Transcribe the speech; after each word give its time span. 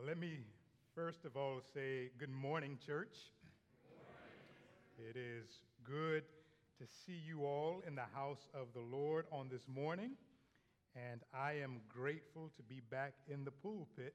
Well, 0.00 0.08
let 0.08 0.18
me 0.18 0.38
first 0.94 1.26
of 1.26 1.36
all 1.36 1.60
say 1.74 2.08
good 2.18 2.30
morning, 2.30 2.78
church. 2.86 3.18
It 4.96 5.14
is 5.14 5.60
good 5.84 6.22
to 6.78 6.86
see 6.86 7.20
you 7.28 7.44
all 7.44 7.82
in 7.86 7.96
the 7.96 8.08
house 8.14 8.48
of 8.54 8.68
the 8.72 8.80
Lord 8.80 9.26
on 9.30 9.50
this 9.50 9.68
morning, 9.68 10.12
and 10.96 11.20
I 11.34 11.52
am 11.62 11.82
grateful 11.86 12.50
to 12.56 12.62
be 12.62 12.80
back 12.90 13.12
in 13.28 13.44
the 13.44 13.50
pulpit 13.50 14.14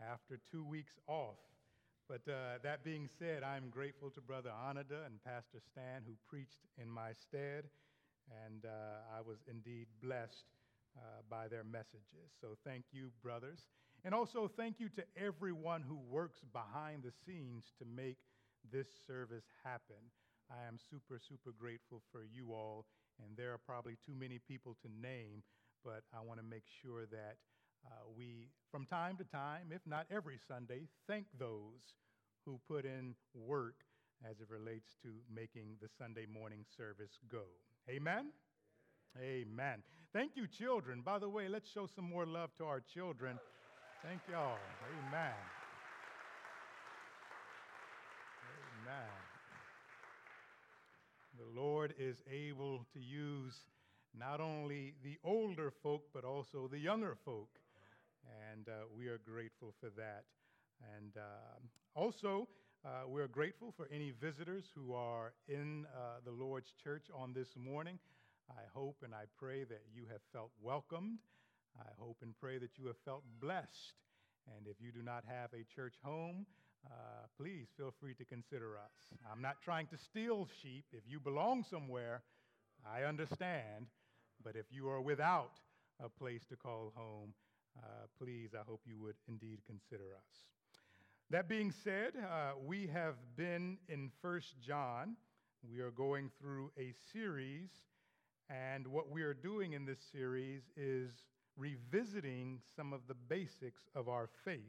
after 0.00 0.38
two 0.50 0.64
weeks 0.64 0.94
off. 1.06 1.36
But 2.08 2.22
uh, 2.26 2.56
that 2.62 2.82
being 2.82 3.06
said, 3.18 3.42
I'm 3.42 3.68
grateful 3.68 4.08
to 4.12 4.22
Brother 4.22 4.50
Anada 4.50 5.04
and 5.04 5.22
Pastor 5.26 5.60
Stan 5.60 6.04
who 6.06 6.14
preached 6.26 6.64
in 6.80 6.88
my 6.88 7.12
stead, 7.12 7.64
and 8.46 8.64
uh, 8.64 9.18
I 9.18 9.20
was 9.20 9.36
indeed 9.46 9.88
blessed 10.02 10.46
uh, 10.96 11.00
by 11.28 11.48
their 11.48 11.64
messages. 11.64 12.32
So 12.40 12.56
thank 12.64 12.84
you, 12.92 13.10
brothers. 13.22 13.66
And 14.04 14.14
also 14.14 14.50
thank 14.56 14.78
you 14.78 14.88
to 14.90 15.04
everyone 15.16 15.82
who 15.82 15.98
works 16.08 16.40
behind 16.52 17.02
the 17.02 17.12
scenes 17.26 17.72
to 17.78 17.84
make 17.84 18.18
this 18.70 18.88
service 19.06 19.44
happen. 19.64 19.96
I 20.50 20.66
am 20.66 20.78
super, 20.90 21.18
super 21.18 21.52
grateful 21.58 22.02
for 22.10 22.24
you 22.24 22.52
all, 22.52 22.86
and 23.22 23.36
there 23.36 23.52
are 23.52 23.58
probably 23.58 23.96
too 24.06 24.14
many 24.14 24.38
people 24.38 24.76
to 24.82 24.88
name, 25.00 25.42
but 25.84 26.04
I 26.14 26.24
want 26.24 26.40
to 26.40 26.46
make 26.46 26.64
sure 26.82 27.06
that 27.06 27.36
uh, 27.86 27.90
we, 28.16 28.48
from 28.70 28.86
time 28.86 29.16
to 29.18 29.24
time, 29.24 29.68
if 29.74 29.82
not 29.86 30.06
every 30.10 30.38
Sunday, 30.48 30.88
thank 31.06 31.26
those 31.38 31.94
who 32.44 32.58
put 32.66 32.84
in 32.84 33.14
work 33.34 33.74
as 34.28 34.40
it 34.40 34.48
relates 34.48 34.96
to 35.02 35.08
making 35.32 35.76
the 35.80 35.88
Sunday 35.98 36.26
morning 36.26 36.64
service 36.76 37.18
go. 37.30 37.44
Amen? 37.88 38.32
Amen. 39.16 39.46
Amen. 39.50 39.82
Thank 40.12 40.32
you, 40.36 40.46
children. 40.46 41.02
By 41.04 41.18
the 41.18 41.28
way, 41.28 41.48
let's 41.48 41.70
show 41.70 41.86
some 41.86 42.04
more 42.04 42.26
love 42.26 42.54
to 42.56 42.64
our 42.64 42.80
children. 42.80 43.38
Thank 44.04 44.20
y'all. 44.30 44.56
Amen. 45.08 45.34
Amen. 48.86 49.10
The 51.36 51.60
Lord 51.60 51.94
is 51.98 52.22
able 52.30 52.86
to 52.94 53.00
use 53.00 53.54
not 54.16 54.40
only 54.40 54.94
the 55.02 55.18
older 55.24 55.72
folk, 55.82 56.04
but 56.14 56.24
also 56.24 56.68
the 56.70 56.78
younger 56.78 57.16
folk. 57.24 57.48
And 58.52 58.68
uh, 58.68 58.86
we 58.96 59.08
are 59.08 59.18
grateful 59.18 59.74
for 59.80 59.90
that. 59.96 60.24
And 60.96 61.16
uh, 61.16 61.98
also, 62.00 62.46
uh, 62.84 63.08
we're 63.08 63.26
grateful 63.26 63.74
for 63.76 63.88
any 63.92 64.12
visitors 64.12 64.66
who 64.76 64.94
are 64.94 65.32
in 65.48 65.86
uh, 65.86 66.20
the 66.24 66.30
Lord's 66.30 66.72
church 66.84 67.06
on 67.12 67.32
this 67.32 67.56
morning. 67.56 67.98
I 68.48 68.62
hope 68.72 68.98
and 69.02 69.12
I 69.12 69.24
pray 69.36 69.64
that 69.64 69.82
you 69.92 70.04
have 70.08 70.20
felt 70.32 70.52
welcomed 70.62 71.18
I 71.80 71.90
hope 71.98 72.18
and 72.22 72.34
pray 72.40 72.58
that 72.58 72.78
you 72.78 72.86
have 72.86 72.98
felt 73.04 73.22
blessed. 73.40 73.94
And 74.56 74.66
if 74.66 74.76
you 74.80 74.92
do 74.92 75.02
not 75.02 75.24
have 75.26 75.50
a 75.52 75.64
church 75.74 75.94
home, 76.02 76.46
uh, 76.86 77.26
please 77.36 77.66
feel 77.76 77.92
free 78.00 78.14
to 78.14 78.24
consider 78.24 78.76
us. 78.76 79.18
I'm 79.30 79.42
not 79.42 79.56
trying 79.62 79.86
to 79.88 79.98
steal 79.98 80.48
sheep. 80.62 80.84
If 80.92 81.02
you 81.06 81.20
belong 81.20 81.64
somewhere, 81.68 82.22
I 82.86 83.02
understand. 83.04 83.86
But 84.42 84.56
if 84.56 84.66
you 84.70 84.88
are 84.88 85.00
without 85.00 85.52
a 86.02 86.08
place 86.08 86.46
to 86.48 86.56
call 86.56 86.92
home, 86.94 87.34
uh, 87.78 88.06
please, 88.18 88.50
I 88.54 88.62
hope 88.66 88.80
you 88.86 88.98
would 89.00 89.16
indeed 89.28 89.60
consider 89.66 90.14
us. 90.16 90.44
That 91.30 91.48
being 91.48 91.72
said, 91.84 92.12
uh, 92.16 92.52
we 92.64 92.86
have 92.86 93.16
been 93.36 93.78
in 93.88 94.10
First 94.22 94.54
John. 94.66 95.16
We 95.68 95.80
are 95.80 95.90
going 95.90 96.30
through 96.40 96.70
a 96.78 96.94
series, 97.12 97.68
and 98.48 98.86
what 98.86 99.10
we 99.10 99.22
are 99.22 99.34
doing 99.34 99.72
in 99.74 99.84
this 99.84 99.98
series 100.12 100.62
is 100.76 101.10
revisiting 101.58 102.60
some 102.76 102.92
of 102.92 103.00
the 103.08 103.14
basics 103.14 103.82
of 103.94 104.08
our 104.08 104.28
faith. 104.44 104.60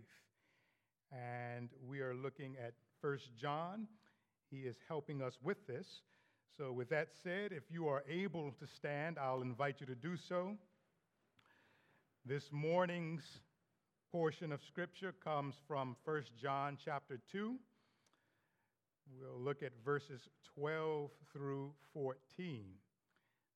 And 1.12 1.70
we 1.88 2.00
are 2.00 2.16
looking 2.16 2.56
at 2.58 2.74
First 3.02 3.30
John. 3.40 3.88
He 4.50 4.62
is 4.62 4.76
helping 4.88 5.22
us 5.22 5.38
with 5.44 5.66
this. 5.68 5.88
So, 6.58 6.74
with 6.74 6.90
that 6.90 7.10
said, 7.24 7.52
if 7.54 7.64
you 7.70 7.88
are 7.88 8.04
able 8.10 8.52
to 8.60 8.68
stand, 8.68 9.18
I'll 9.18 9.42
invite 9.42 9.80
you 9.80 9.86
to 9.86 9.96
do 9.96 10.18
so. 10.18 10.58
This 12.26 12.52
morning's 12.52 13.24
portion 14.12 14.52
of 14.52 14.60
scripture 14.68 15.14
comes 15.24 15.56
from 15.68 15.96
First 16.04 16.32
John 16.42 16.78
chapter 16.84 17.20
2. 17.32 17.56
We'll 19.20 19.40
look 19.40 19.64
at 19.64 19.72
verses 19.86 20.22
12 20.56 21.12
through 21.32 21.72
14. 21.94 22.66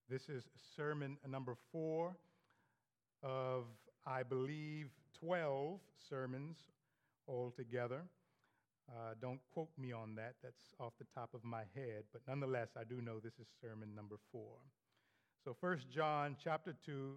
This 0.10 0.30
is 0.30 0.44
sermon 0.76 1.18
number 1.28 1.56
4 1.72 2.16
of, 3.24 3.64
I 4.06 4.24
believe, 4.24 4.90
12 5.20 5.80
sermons 6.10 6.58
altogether. 7.28 8.02
Uh, 8.90 9.14
don't 9.22 9.40
quote 9.54 9.70
me 9.78 9.94
on 9.94 10.14
that, 10.16 10.36
that's 10.44 10.74
off 10.80 10.94
the 11.00 11.06
top 11.16 11.34
of 11.34 11.44
my 11.44 11.64
head, 11.74 12.04
but 12.12 12.22
nonetheless, 12.28 12.70
I 12.78 12.84
do 12.84 13.02
know 13.02 13.20
this 13.20 13.40
is 13.40 13.48
sermon 13.62 13.96
number 13.96 14.18
four. 14.32 14.58
So, 15.46 15.56
1 15.60 15.80
John 15.94 16.36
chapter 16.44 16.76
2, 16.86 17.14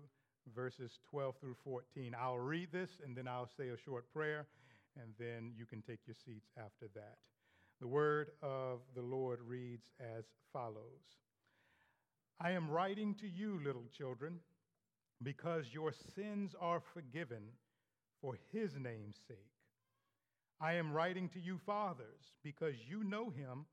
verses 0.55 0.99
12 1.11 1.35
through 1.41 1.57
14. 1.65 2.15
I'll 2.19 2.39
read 2.39 2.71
this 2.73 2.91
and 3.05 3.17
then 3.17 3.27
I'll 3.27 3.51
say 3.57 3.69
a 3.69 3.77
short 3.77 4.13
prayer, 4.13 4.47
and 5.01 5.13
then 5.19 5.53
you 5.57 5.67
can 5.67 5.83
take 5.83 6.01
your 6.07 6.17
seats 6.25 6.49
after 6.57 6.89
that. 6.95 7.17
The 7.81 7.89
word 7.89 8.31
of 8.43 8.81
the 8.95 9.03
Lord 9.03 9.41
reads 9.47 9.89
as 10.01 10.25
follows 10.53 11.19
I 12.41 12.53
am 12.53 12.71
writing 12.71 13.15
to 13.21 13.27
you, 13.27 13.61
little 13.65 13.87
children 13.97 14.41
because 15.23 15.67
your 15.73 15.93
sins 16.15 16.55
are 16.61 16.83
forgiven 16.95 17.43
for 18.21 18.37
his 18.53 18.73
name's 18.77 19.19
sake. 19.27 19.39
I 20.61 20.75
am 20.75 20.93
writing 20.93 21.29
to 21.31 21.41
you, 21.41 21.59
fathers, 21.65 22.33
because 22.43 22.75
you 22.89 23.05
know 23.05 23.31
him 23.31 23.67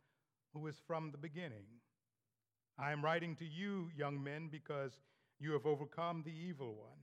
who 0.53 0.67
is 0.67 0.75
from 0.85 1.11
the 1.11 1.17
beginning. 1.17 1.65
I 2.77 2.91
am 2.91 3.03
writing 3.03 3.35
to 3.37 3.45
you, 3.45 3.89
young 3.95 4.21
men, 4.21 4.49
because 4.51 4.91
you 5.39 5.51
have 5.53 5.65
overcome 5.65 6.23
the 6.25 6.31
evil 6.31 6.75
one. 6.75 6.99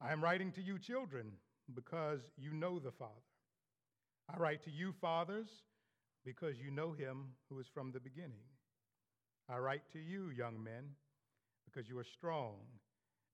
I 0.00 0.12
am 0.12 0.22
writing 0.22 0.52
to 0.52 0.62
you, 0.62 0.78
children, 0.78 1.32
because 1.74 2.20
you 2.36 2.52
know 2.52 2.78
the 2.78 2.92
Father. 2.92 3.12
I 4.32 4.38
write 4.38 4.62
to 4.64 4.70
you, 4.70 4.92
fathers, 5.00 5.48
because 6.24 6.56
you 6.58 6.70
know 6.70 6.92
him 6.92 7.34
who 7.48 7.58
is 7.60 7.66
from 7.72 7.92
the 7.92 8.00
beginning. 8.00 8.44
I 9.48 9.58
write 9.58 9.82
to 9.92 9.98
you, 9.98 10.30
young 10.30 10.62
men, 10.62 10.84
because 11.66 11.88
you 11.88 11.98
are 11.98 12.04
strong 12.04 12.56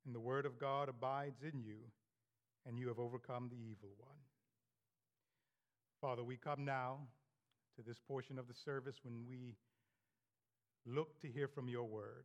and 0.04 0.14
the 0.14 0.20
word 0.20 0.46
of 0.46 0.58
God 0.58 0.88
abides 0.88 1.42
in 1.42 1.60
you, 1.60 1.76
and 2.66 2.78
you 2.78 2.88
have 2.88 2.98
overcome 2.98 3.48
the 3.50 3.56
evil 3.56 3.90
one. 3.98 4.16
Father, 6.00 6.24
we 6.24 6.36
come 6.36 6.64
now 6.64 6.98
to 7.76 7.82
this 7.82 7.98
portion 8.08 8.38
of 8.38 8.48
the 8.48 8.54
service 8.64 8.96
when 9.02 9.26
we 9.28 9.56
look 10.86 11.20
to 11.20 11.28
hear 11.28 11.48
from 11.48 11.68
your 11.68 11.84
word. 11.84 12.24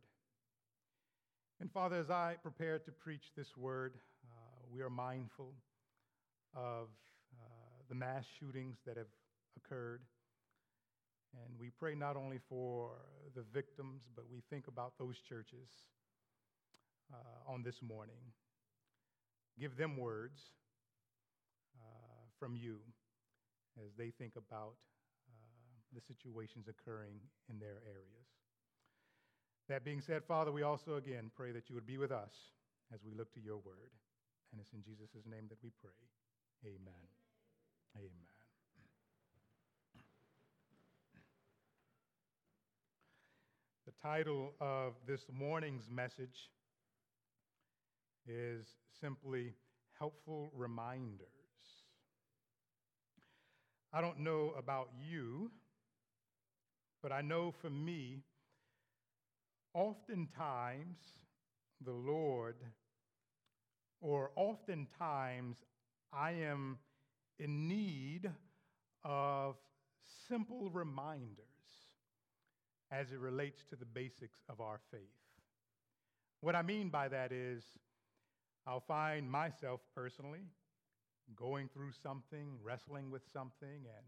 And 1.60 1.70
Father, 1.70 1.96
as 1.96 2.10
I 2.10 2.36
prepare 2.42 2.78
to 2.78 2.90
preach 2.90 3.32
this 3.36 3.56
word, 3.56 3.94
uh, 4.24 4.64
we 4.72 4.82
are 4.82 4.90
mindful 4.90 5.52
of 6.54 6.88
uh, 7.34 7.44
the 7.88 7.94
mass 7.94 8.24
shootings 8.38 8.76
that 8.86 8.96
have 8.96 9.06
occurred. 9.56 10.00
And 11.34 11.58
we 11.60 11.70
pray 11.70 11.94
not 11.94 12.16
only 12.16 12.40
for 12.48 12.92
the 13.34 13.44
victims, 13.52 14.02
but 14.14 14.24
we 14.30 14.42
think 14.48 14.68
about 14.68 14.94
those 14.98 15.16
churches 15.28 15.68
uh, 17.12 17.52
on 17.52 17.62
this 17.62 17.80
morning. 17.82 18.32
Give 19.58 19.76
them 19.76 19.96
words 19.96 20.40
uh, 21.76 22.28
from 22.38 22.56
you 22.56 22.78
as 23.84 23.92
they 23.96 24.10
think 24.10 24.34
about 24.36 24.74
uh, 25.28 25.34
the 25.94 26.00
situations 26.00 26.66
occurring 26.68 27.20
in 27.48 27.58
their 27.58 27.80
areas. 27.86 28.26
That 29.68 29.84
being 29.84 30.00
said, 30.00 30.24
Father, 30.24 30.52
we 30.52 30.62
also 30.62 30.94
again 30.94 31.30
pray 31.34 31.52
that 31.52 31.68
you 31.68 31.74
would 31.74 31.86
be 31.86 31.98
with 31.98 32.12
us 32.12 32.32
as 32.94 33.00
we 33.04 33.14
look 33.14 33.32
to 33.34 33.40
your 33.40 33.56
word. 33.56 33.90
And 34.52 34.60
it's 34.60 34.72
in 34.72 34.82
Jesus' 34.82 35.26
name 35.28 35.46
that 35.48 35.58
we 35.62 35.70
pray. 35.82 35.90
Amen. 36.64 37.06
Amen. 37.96 38.36
The 43.86 43.92
title 44.02 44.52
of 44.60 44.94
this 45.06 45.26
morning's 45.32 45.88
message 45.90 46.50
is 48.26 48.66
simply 49.00 49.54
helpful 49.98 50.50
reminders. 50.54 51.26
I 53.92 54.00
don't 54.00 54.20
know 54.20 54.52
about 54.58 54.90
you, 55.08 55.50
but 57.02 57.12
I 57.12 57.22
know 57.22 57.52
for 57.62 57.70
me, 57.70 58.22
oftentimes 59.74 60.98
the 61.84 61.92
Lord, 61.92 62.56
or 64.00 64.30
oftentimes 64.36 65.58
I 66.12 66.32
am 66.32 66.78
in 67.38 67.68
need 67.68 68.30
of 69.04 69.56
simple 70.28 70.70
reminders 70.70 71.44
as 72.90 73.12
it 73.12 73.18
relates 73.18 73.64
to 73.70 73.76
the 73.76 73.84
basics 73.84 74.40
of 74.48 74.60
our 74.60 74.80
faith. 74.90 75.00
What 76.40 76.54
I 76.54 76.62
mean 76.62 76.88
by 76.88 77.08
that 77.08 77.32
is, 77.32 77.64
I'll 78.66 78.80
find 78.80 79.30
myself 79.30 79.80
personally 79.94 80.42
going 81.36 81.68
through 81.72 81.92
something, 82.02 82.58
wrestling 82.64 83.12
with 83.12 83.22
something, 83.32 83.68
and 83.68 84.06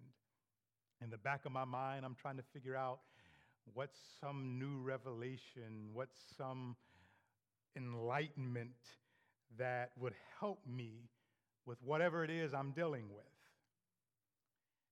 in 1.00 1.10
the 1.10 1.19
back 1.19 1.44
of 1.46 1.52
my 1.52 1.64
mind, 1.64 2.05
I'm 2.05 2.16
trying 2.20 2.38
to 2.38 2.43
figure 2.52 2.75
out 2.75 2.99
what's 3.75 3.99
some 4.20 4.58
new 4.58 4.81
revelation, 4.82 5.90
what's 5.93 6.16
some 6.37 6.75
enlightenment 7.76 8.72
that 9.58 9.93
would 9.96 10.14
help 10.40 10.60
me 10.66 11.08
with 11.64 11.78
whatever 11.84 12.25
it 12.25 12.31
is 12.31 12.52
I'm 12.52 12.72
dealing 12.72 13.05
with. 13.14 13.25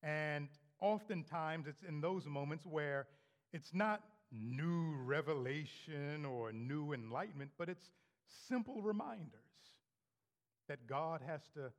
And 0.02 0.48
oftentimes, 0.80 1.66
it's 1.66 1.82
in 1.82 2.00
those 2.00 2.26
moments 2.26 2.64
where 2.64 3.06
it's 3.52 3.74
not 3.74 4.02
new 4.30 4.94
revelation 5.04 6.24
or 6.24 6.52
new 6.52 6.92
enlightenment, 6.92 7.50
but 7.58 7.68
it's 7.68 7.90
simple 8.49 8.82
reminders 8.82 9.31
that 10.69 10.87
God 10.87 11.20
has 11.26 11.40
to 11.55 11.73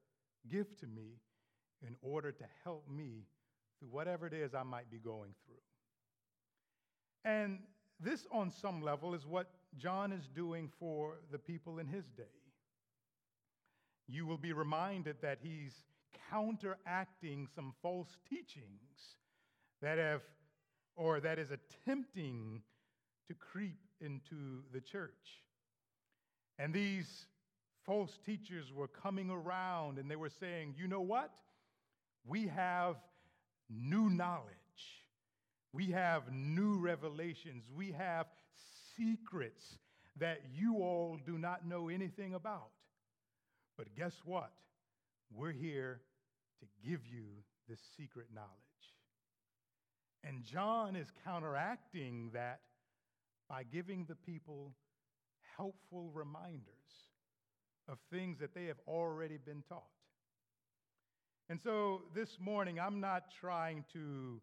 give 0.50 0.78
to 0.78 0.88
me 0.88 1.20
in 1.86 1.96
order 2.02 2.32
to 2.32 2.44
help 2.64 2.90
me 2.90 3.26
through 3.80 3.90
whatever 3.90 4.28
it 4.28 4.34
is 4.34 4.56
I 4.56 4.64
might 4.64 4.90
be 4.90 4.98
going 4.98 5.34
through. 5.46 5.56
And 7.32 7.60
this, 8.00 8.26
on 8.32 8.52
some 8.52 8.82
level, 8.82 9.14
is 9.14 9.26
what 9.26 9.50
John 9.78 10.12
is 10.12 10.28
doing 10.28 10.70
for 10.80 11.20
the 11.32 11.38
people 11.38 11.80
in 11.80 11.88
his 11.88 12.06
day. 12.16 12.24
You 14.08 14.26
will 14.26 14.38
be 14.38 14.54
reminded 14.54 15.18
that 15.22 15.40
he's 15.42 15.74
counteracting 16.30 17.48
some 17.54 17.74
false 17.82 18.18
teachings 18.30 19.18
that 19.82 19.98
have, 19.98 20.22
or 20.96 21.20
that 21.20 21.38
is 21.40 21.50
attempting 21.52 22.62
to 23.28 23.34
creep 23.34 23.80
into 24.00 24.64
the 24.74 24.80
church. 24.80 25.44
And 26.60 26.74
these 26.74 27.28
false 27.86 28.18
teachers 28.26 28.72
were 28.74 28.88
coming 28.88 29.30
around 29.30 29.98
and 29.98 30.10
they 30.10 30.16
were 30.16 30.32
saying, 30.40 30.76
you 30.78 30.88
know 30.88 31.02
what? 31.02 31.32
We 32.26 32.48
have 32.48 32.96
new 33.70 34.10
knowledge. 34.10 34.54
We 35.72 35.92
have 35.92 36.32
new 36.32 36.80
revelations. 36.80 37.64
We 37.76 37.92
have 37.92 38.28
secrets 38.96 39.78
that 40.20 40.42
you 40.54 40.78
all 40.78 41.20
do 41.26 41.38
not 41.38 41.68
know 41.68 41.90
anything 41.90 42.34
about. 42.34 42.70
But 43.78 43.96
guess 43.96 44.16
what? 44.26 44.52
We're 45.32 45.52
here 45.52 46.02
to 46.60 46.90
give 46.90 47.02
you 47.06 47.26
this 47.70 47.80
secret 47.96 48.28
knowledge. 48.34 48.52
And 50.24 50.44
John 50.44 50.96
is 50.96 51.08
counteracting 51.24 52.32
that 52.34 52.62
by 53.48 53.64
giving 53.64 54.06
the 54.06 54.16
people 54.16 54.74
helpful 55.58 56.10
reminders 56.14 56.64
of 57.90 57.98
things 58.12 58.38
that 58.40 58.54
they 58.54 58.66
have 58.66 58.80
already 58.88 59.38
been 59.38 59.64
taught. 59.68 59.84
And 61.50 61.60
so 61.62 62.04
this 62.14 62.38
morning, 62.40 62.80
I'm 62.80 63.00
not 63.00 63.24
trying 63.40 63.86
to 63.94 64.42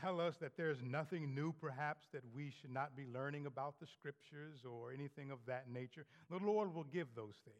tell 0.00 0.20
us 0.20 0.36
that 0.40 0.56
there's 0.56 0.78
nothing 0.82 1.34
new, 1.34 1.52
perhaps, 1.60 2.06
that 2.12 2.22
we 2.34 2.52
should 2.60 2.72
not 2.72 2.96
be 2.96 3.04
learning 3.12 3.46
about 3.46 3.74
the 3.80 3.86
scriptures 3.86 4.60
or 4.64 4.92
anything 4.92 5.30
of 5.30 5.38
that 5.46 5.64
nature. 5.72 6.06
The 6.30 6.38
Lord 6.38 6.72
will 6.72 6.84
give 6.84 7.08
those 7.16 7.34
things. 7.44 7.56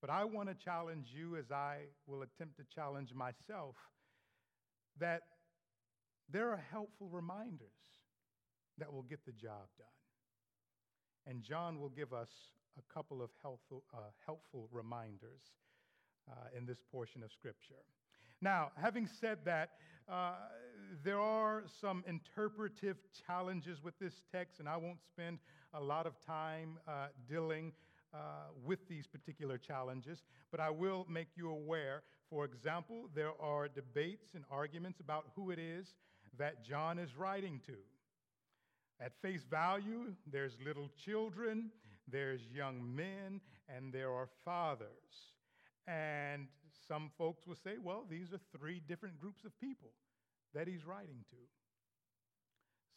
But 0.00 0.10
I 0.10 0.24
want 0.24 0.48
to 0.48 0.54
challenge 0.54 1.08
you, 1.14 1.36
as 1.36 1.50
I 1.50 1.78
will 2.06 2.22
attempt 2.22 2.56
to 2.58 2.64
challenge 2.74 3.12
myself, 3.14 3.74
that 5.00 5.22
there 6.30 6.50
are 6.50 6.62
helpful 6.70 7.08
reminders 7.08 7.68
that 8.78 8.92
will 8.92 9.02
get 9.02 9.24
the 9.26 9.32
job 9.32 9.68
done. 9.78 10.03
And 11.26 11.42
John 11.42 11.80
will 11.80 11.88
give 11.88 12.12
us 12.12 12.28
a 12.78 12.92
couple 12.92 13.22
of 13.22 13.30
helpful, 13.42 13.82
uh, 13.94 13.98
helpful 14.26 14.68
reminders 14.72 15.42
uh, 16.30 16.56
in 16.56 16.66
this 16.66 16.78
portion 16.90 17.22
of 17.22 17.32
Scripture. 17.32 17.82
Now, 18.40 18.72
having 18.76 19.08
said 19.20 19.38
that, 19.44 19.70
uh, 20.08 20.34
there 21.02 21.20
are 21.20 21.64
some 21.80 22.04
interpretive 22.06 22.96
challenges 23.26 23.82
with 23.82 23.98
this 23.98 24.22
text, 24.30 24.60
and 24.60 24.68
I 24.68 24.76
won't 24.76 25.02
spend 25.02 25.38
a 25.72 25.80
lot 25.80 26.06
of 26.06 26.14
time 26.24 26.78
uh, 26.86 27.06
dealing 27.28 27.72
uh, 28.12 28.18
with 28.64 28.86
these 28.88 29.06
particular 29.06 29.58
challenges, 29.58 30.22
but 30.50 30.60
I 30.60 30.70
will 30.70 31.06
make 31.10 31.28
you 31.36 31.50
aware. 31.50 32.02
For 32.30 32.44
example, 32.44 33.08
there 33.14 33.32
are 33.40 33.66
debates 33.66 34.34
and 34.34 34.44
arguments 34.50 35.00
about 35.00 35.24
who 35.34 35.50
it 35.50 35.58
is 35.58 35.94
that 36.38 36.64
John 36.64 36.98
is 36.98 37.16
writing 37.16 37.60
to. 37.66 37.74
At 39.00 39.12
face 39.20 39.42
value, 39.50 40.14
there's 40.30 40.56
little 40.64 40.90
children, 41.04 41.70
there's 42.08 42.40
young 42.52 42.94
men, 42.94 43.40
and 43.68 43.92
there 43.92 44.10
are 44.12 44.28
fathers. 44.44 44.88
And 45.86 46.48
some 46.88 47.10
folks 47.18 47.46
will 47.46 47.56
say, 47.56 47.74
well, 47.82 48.04
these 48.08 48.32
are 48.32 48.40
three 48.56 48.80
different 48.86 49.20
groups 49.20 49.44
of 49.44 49.58
people 49.60 49.90
that 50.54 50.68
he's 50.68 50.84
writing 50.86 51.24
to. 51.30 51.36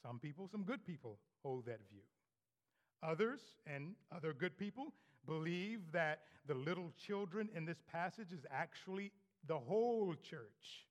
Some 0.03 0.19
people, 0.19 0.47
some 0.51 0.63
good 0.63 0.85
people, 0.85 1.17
hold 1.43 1.65
that 1.65 1.79
view. 1.89 2.01
Others, 3.03 3.41
and 3.65 3.95
other 4.15 4.33
good 4.33 4.57
people, 4.57 4.93
believe 5.25 5.91
that 5.91 6.21
the 6.47 6.53
little 6.53 6.91
children 7.05 7.49
in 7.55 7.65
this 7.65 7.81
passage 7.91 8.31
is 8.31 8.45
actually 8.51 9.11
the 9.47 9.57
whole 9.57 10.13
church 10.29 10.87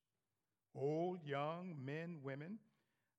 old, 0.77 1.19
young, 1.25 1.75
men, 1.85 2.19
women, 2.23 2.59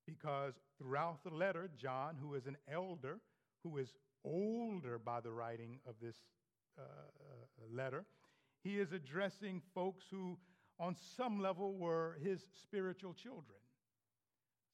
because 0.08 0.54
throughout 0.78 1.22
the 1.22 1.34
letter, 1.34 1.68
John, 1.76 2.16
who 2.20 2.34
is 2.34 2.46
an 2.46 2.56
elder, 2.72 3.18
who 3.62 3.76
is 3.76 3.92
older 4.24 4.98
by 4.98 5.20
the 5.20 5.30
writing 5.30 5.80
of 5.86 5.96
this 6.00 6.16
uh, 6.78 6.82
letter, 7.70 8.04
he 8.62 8.80
is 8.80 8.92
addressing 8.92 9.60
folks 9.74 10.04
who, 10.10 10.38
on 10.80 10.96
some 11.16 11.40
level, 11.40 11.74
were 11.74 12.16
his 12.22 12.40
spiritual 12.62 13.12
children. 13.12 13.58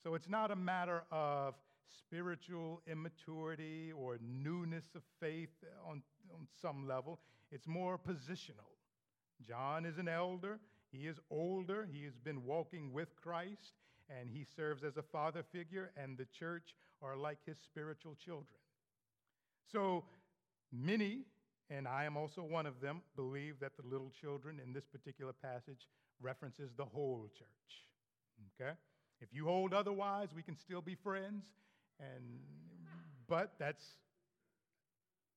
So 0.02 0.14
it's 0.14 0.28
not 0.28 0.50
a 0.50 0.56
matter 0.56 1.02
of 1.10 1.54
spiritual 1.98 2.80
immaturity 2.86 3.92
or 3.92 4.18
newness 4.22 4.84
of 4.94 5.02
faith 5.20 5.50
on, 5.88 6.02
on 6.32 6.46
some 6.60 6.86
level, 6.86 7.20
it's 7.50 7.66
more 7.66 7.98
positional. 7.98 8.70
John 9.46 9.84
is 9.84 9.98
an 9.98 10.08
elder, 10.08 10.60
he 10.92 11.06
is 11.06 11.18
older, 11.30 11.88
he 11.90 12.04
has 12.04 12.14
been 12.16 12.44
walking 12.44 12.92
with 12.92 13.16
Christ, 13.16 13.72
and 14.08 14.28
he 14.30 14.44
serves 14.56 14.84
as 14.84 14.96
a 14.96 15.02
father 15.02 15.42
figure, 15.52 15.90
and 15.96 16.16
the 16.18 16.26
church 16.38 16.74
are 17.02 17.16
like 17.16 17.38
his 17.46 17.58
spiritual 17.64 18.16
children. 18.24 18.58
So 19.70 20.04
many 20.72 21.24
and 21.70 21.88
I 21.88 22.04
am 22.04 22.16
also 22.16 22.42
one 22.42 22.66
of 22.66 22.80
them, 22.80 23.00
believe 23.16 23.58
that 23.60 23.72
the 23.76 23.86
little 23.88 24.10
children 24.20 24.60
in 24.64 24.72
this 24.72 24.84
particular 24.84 25.32
passage 25.32 25.88
references 26.20 26.70
the 26.76 26.84
whole 26.84 27.28
church. 27.38 28.60
Okay? 28.60 28.72
If 29.20 29.28
you 29.32 29.46
hold 29.46 29.72
otherwise, 29.72 30.28
we 30.34 30.42
can 30.42 30.56
still 30.56 30.82
be 30.82 30.94
friends, 30.94 31.44
and 31.98 32.40
but 33.28 33.52
that's 33.58 33.84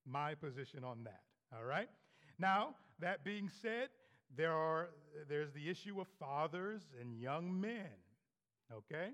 my 0.06 0.36
position 0.36 0.84
on 0.84 1.04
that. 1.06 1.22
All 1.56 1.64
right? 1.64 1.90
Now, 2.38 2.76
that 3.00 3.24
being 3.24 3.50
said, 3.62 3.90
there 4.36 4.52
are 4.52 4.90
there's 5.30 5.54
the 5.54 5.70
issue 5.70 6.02
of 6.02 6.08
fathers 6.20 6.82
and 7.00 7.16
young 7.16 7.60
men. 7.60 7.88
Okay? 8.74 9.10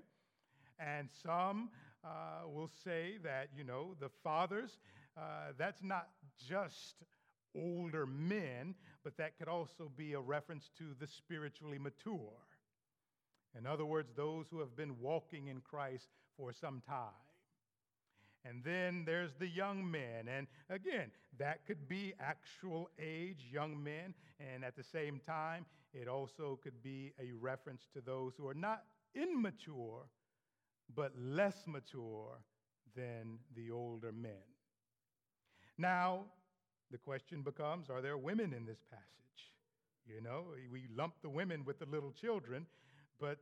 And 0.78 1.08
some 1.22 1.70
uh, 2.04 2.48
will 2.48 2.70
say 2.84 3.18
that, 3.22 3.48
you 3.56 3.64
know, 3.64 3.94
the 4.00 4.10
fathers, 4.22 4.78
uh, 5.16 5.52
that's 5.56 5.82
not 5.82 6.08
just 6.48 6.96
older 7.56 8.06
men, 8.06 8.74
but 9.04 9.16
that 9.16 9.38
could 9.38 9.48
also 9.48 9.90
be 9.96 10.14
a 10.14 10.20
reference 10.20 10.70
to 10.78 10.84
the 10.98 11.06
spiritually 11.06 11.78
mature. 11.78 12.32
In 13.56 13.66
other 13.66 13.84
words, 13.84 14.10
those 14.16 14.46
who 14.50 14.58
have 14.58 14.76
been 14.76 14.98
walking 15.00 15.46
in 15.46 15.60
Christ 15.60 16.08
for 16.36 16.52
some 16.52 16.82
time. 16.86 17.10
And 18.44 18.62
then 18.62 19.04
there's 19.06 19.32
the 19.38 19.46
young 19.46 19.90
men. 19.90 20.28
And 20.28 20.46
again, 20.68 21.10
that 21.38 21.64
could 21.66 21.88
be 21.88 22.12
actual 22.20 22.90
age, 22.98 23.46
young 23.50 23.82
men. 23.82 24.14
And 24.38 24.64
at 24.64 24.76
the 24.76 24.82
same 24.82 25.20
time, 25.24 25.64
it 25.94 26.08
also 26.08 26.58
could 26.62 26.82
be 26.82 27.12
a 27.18 27.32
reference 27.40 27.88
to 27.94 28.00
those 28.00 28.34
who 28.36 28.48
are 28.48 28.54
not 28.54 28.82
immature, 29.14 30.02
but 30.94 31.12
less 31.18 31.56
mature 31.66 32.38
than 32.96 33.38
the 33.56 33.70
older 33.70 34.12
men. 34.12 34.32
Now, 35.76 36.24
the 36.90 36.98
question 36.98 37.42
becomes 37.42 37.90
are 37.90 38.02
there 38.02 38.16
women 38.16 38.52
in 38.52 38.64
this 38.64 38.78
passage? 38.90 39.04
You 40.06 40.20
know, 40.20 40.44
we 40.70 40.86
lump 40.94 41.14
the 41.22 41.30
women 41.30 41.64
with 41.64 41.78
the 41.78 41.86
little 41.86 42.12
children, 42.12 42.66
but 43.18 43.38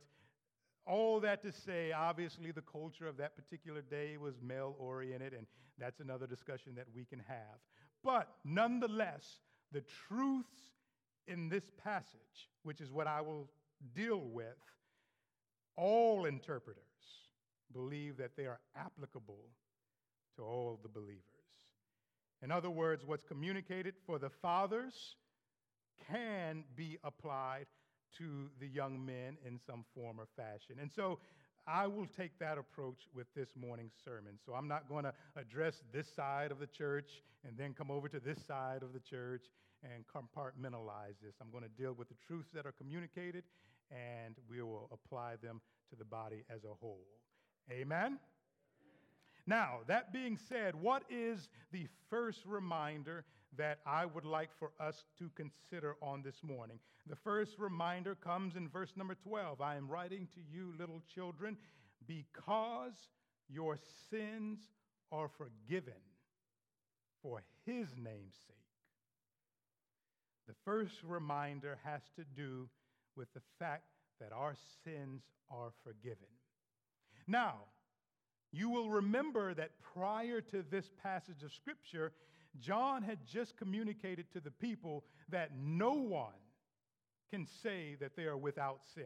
all 0.85 1.19
that 1.21 1.41
to 1.43 1.51
say, 1.51 1.91
obviously, 1.91 2.51
the 2.51 2.61
culture 2.61 3.07
of 3.07 3.17
that 3.17 3.35
particular 3.35 3.81
day 3.81 4.17
was 4.17 4.35
male 4.41 4.75
oriented, 4.79 5.33
and 5.33 5.45
that's 5.77 5.99
another 5.99 6.27
discussion 6.27 6.75
that 6.75 6.87
we 6.95 7.05
can 7.05 7.19
have. 7.27 7.59
But 8.03 8.29
nonetheless, 8.43 9.39
the 9.71 9.83
truths 10.07 10.71
in 11.27 11.49
this 11.49 11.63
passage, 11.83 12.49
which 12.63 12.81
is 12.81 12.91
what 12.91 13.07
I 13.07 13.21
will 13.21 13.49
deal 13.95 14.19
with, 14.19 14.57
all 15.75 16.25
interpreters 16.25 16.83
believe 17.73 18.17
that 18.17 18.35
they 18.37 18.45
are 18.45 18.59
applicable 18.75 19.45
to 20.35 20.43
all 20.43 20.79
the 20.81 20.89
believers. 20.89 21.23
In 22.41 22.51
other 22.51 22.69
words, 22.69 23.03
what's 23.05 23.23
communicated 23.23 23.95
for 24.05 24.19
the 24.19 24.29
fathers 24.29 25.15
can 26.09 26.63
be 26.75 26.97
applied 27.03 27.65
to 28.17 28.49
the 28.59 28.67
young 28.67 29.03
men 29.05 29.37
in 29.45 29.59
some 29.65 29.85
form 29.95 30.19
or 30.19 30.27
fashion. 30.35 30.75
And 30.79 30.91
so 30.91 31.19
I 31.65 31.87
will 31.87 32.07
take 32.17 32.37
that 32.39 32.57
approach 32.57 33.07
with 33.15 33.27
this 33.35 33.49
morning's 33.55 33.93
sermon. 34.03 34.37
So 34.45 34.53
I'm 34.53 34.67
not 34.67 34.89
going 34.89 35.05
to 35.05 35.13
address 35.37 35.81
this 35.93 36.07
side 36.13 36.51
of 36.51 36.59
the 36.59 36.67
church 36.67 37.09
and 37.47 37.57
then 37.57 37.73
come 37.73 37.89
over 37.89 38.09
to 38.09 38.19
this 38.19 38.37
side 38.45 38.83
of 38.83 38.93
the 38.93 38.99
church 38.99 39.45
and 39.83 40.03
compartmentalize 40.07 41.15
this. 41.21 41.35
I'm 41.41 41.51
going 41.51 41.63
to 41.63 41.81
deal 41.81 41.93
with 41.93 42.09
the 42.09 42.15
truths 42.27 42.49
that 42.53 42.65
are 42.65 42.73
communicated 42.73 43.43
and 43.93 44.35
we 44.49 44.61
will 44.61 44.89
apply 44.91 45.35
them 45.41 45.61
to 45.89 45.95
the 45.95 46.05
body 46.05 46.43
as 46.49 46.63
a 46.63 46.73
whole. 46.81 47.05
Amen? 47.71 48.19
Now, 49.45 49.79
that 49.87 50.13
being 50.13 50.37
said, 50.37 50.75
what 50.75 51.03
is 51.09 51.49
the 51.71 51.87
first 52.09 52.45
reminder 52.45 53.25
that 53.57 53.79
I 53.85 54.05
would 54.05 54.25
like 54.25 54.49
for 54.57 54.71
us 54.79 55.03
to 55.19 55.29
consider 55.35 55.95
on 56.01 56.23
this 56.23 56.41
morning? 56.41 56.79
The 57.07 57.15
first 57.15 57.59
reminder 57.59 58.15
comes 58.15 58.55
in 58.55 58.69
verse 58.69 58.93
number 58.95 59.15
12. 59.15 59.59
I 59.59 59.75
am 59.75 59.89
writing 59.89 60.27
to 60.33 60.39
you, 60.41 60.73
little 60.79 61.01
children, 61.13 61.57
because 62.07 62.93
your 63.49 63.77
sins 64.09 64.59
are 65.11 65.29
forgiven 65.29 65.93
for 67.21 67.43
his 67.65 67.87
name's 67.97 68.35
sake. 68.47 68.57
The 70.47 70.55
first 70.65 70.95
reminder 71.03 71.77
has 71.83 72.01
to 72.15 72.23
do 72.35 72.69
with 73.15 73.33
the 73.33 73.41
fact 73.59 73.83
that 74.19 74.31
our 74.31 74.55
sins 74.83 75.23
are 75.49 75.71
forgiven. 75.83 76.27
Now, 77.27 77.55
you 78.51 78.69
will 78.69 78.89
remember 78.89 79.53
that 79.53 79.71
prior 79.93 80.41
to 80.41 80.63
this 80.69 80.89
passage 81.01 81.43
of 81.43 81.51
Scripture, 81.51 82.13
John 82.59 83.01
had 83.01 83.25
just 83.25 83.57
communicated 83.57 84.31
to 84.33 84.39
the 84.39 84.51
people 84.51 85.03
that 85.29 85.51
no 85.57 85.93
one 85.93 86.33
can 87.31 87.47
say 87.63 87.95
that 87.99 88.15
they 88.15 88.23
are 88.23 88.37
without 88.37 88.81
sin. 88.93 89.05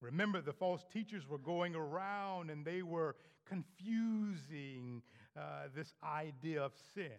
Remember, 0.00 0.40
the 0.40 0.52
false 0.52 0.84
teachers 0.92 1.28
were 1.28 1.38
going 1.38 1.74
around 1.74 2.50
and 2.50 2.64
they 2.64 2.82
were 2.82 3.14
confusing 3.46 5.02
uh, 5.36 5.68
this 5.74 5.94
idea 6.02 6.62
of 6.62 6.72
sin. 6.94 7.12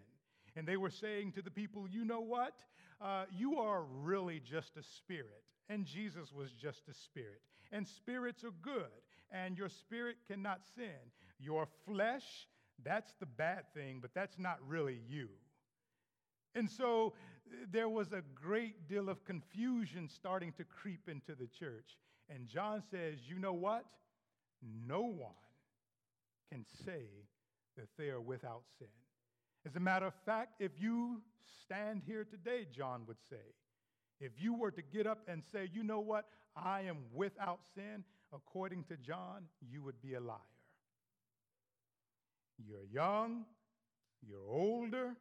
And 0.55 0.67
they 0.67 0.77
were 0.77 0.89
saying 0.89 1.33
to 1.33 1.41
the 1.41 1.51
people, 1.51 1.88
you 1.89 2.05
know 2.05 2.21
what? 2.21 2.53
Uh, 3.01 3.25
you 3.31 3.59
are 3.59 3.83
really 3.83 4.39
just 4.39 4.77
a 4.77 4.83
spirit, 4.83 5.43
and 5.69 5.85
Jesus 5.85 6.31
was 6.33 6.51
just 6.51 6.88
a 6.89 6.93
spirit. 6.93 7.41
And 7.71 7.88
spirits 7.88 8.43
are 8.43 8.53
good 8.62 8.91
and 9.31 9.57
your 9.57 9.69
spirit 9.69 10.17
cannot 10.27 10.62
sin. 10.75 11.12
Your 11.39 11.67
flesh, 11.85 12.47
that's 12.83 13.13
the 13.19 13.25
bad 13.25 13.63
thing, 13.74 14.00
but 14.01 14.13
that's 14.13 14.38
not 14.38 14.59
really 14.67 15.00
you. 15.07 15.29
And 16.53 16.69
so 16.69 17.13
there 17.71 17.89
was 17.89 18.13
a 18.13 18.21
great 18.33 18.88
deal 18.88 19.09
of 19.09 19.25
confusion 19.25 20.07
starting 20.07 20.53
to 20.53 20.63
creep 20.63 21.09
into 21.09 21.35
the 21.35 21.47
church. 21.47 21.97
And 22.29 22.47
John 22.47 22.81
says, 22.89 23.19
you 23.27 23.39
know 23.39 23.53
what? 23.53 23.85
No 24.88 25.01
one 25.01 25.33
can 26.51 26.65
say 26.85 27.07
that 27.77 27.89
they 27.97 28.09
are 28.09 28.21
without 28.21 28.63
sin. 28.79 28.88
As 29.65 29.75
a 29.75 29.79
matter 29.79 30.05
of 30.05 30.13
fact, 30.25 30.53
if 30.60 30.72
you 30.77 31.22
stand 31.63 32.03
here 32.05 32.24
today, 32.24 32.67
John 32.72 33.01
would 33.07 33.17
say, 33.29 33.53
if 34.19 34.31
you 34.38 34.53
were 34.53 34.72
to 34.72 34.81
get 34.81 35.07
up 35.07 35.19
and 35.27 35.43
say, 35.51 35.69
you 35.74 35.84
know 35.84 36.00
what, 36.00 36.25
I 36.55 36.81
am 36.81 36.98
without 37.13 37.60
sin, 37.74 38.03
according 38.34 38.84
to 38.86 38.98
John, 38.98 39.45
you 39.67 39.81
would 39.81 40.01
be 40.01 40.13
a 40.13 40.19
liar. 40.19 40.38
You're 42.57 42.86
young, 42.91 43.45
you're 44.22 44.48
older, 44.50 45.15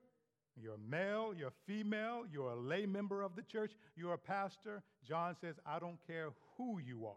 you're 0.57 0.79
male, 0.89 1.33
you're 1.37 1.53
female, 1.67 2.25
you're 2.31 2.51
a 2.51 2.61
lay 2.61 2.87
member 2.87 3.23
of 3.23 3.35
the 3.35 3.43
church, 3.43 3.73
you're 3.97 4.13
a 4.13 4.19
pastor. 4.19 4.83
John 5.07 5.35
says, 5.41 5.57
I 5.67 5.79
don't 5.79 5.99
care 6.07 6.31
who 6.57 6.79
you 6.79 7.07
are. 7.07 7.15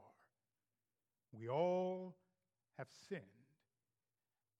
We 1.31 1.49
all 1.49 2.15
have 2.77 2.87
sinned. 3.09 3.21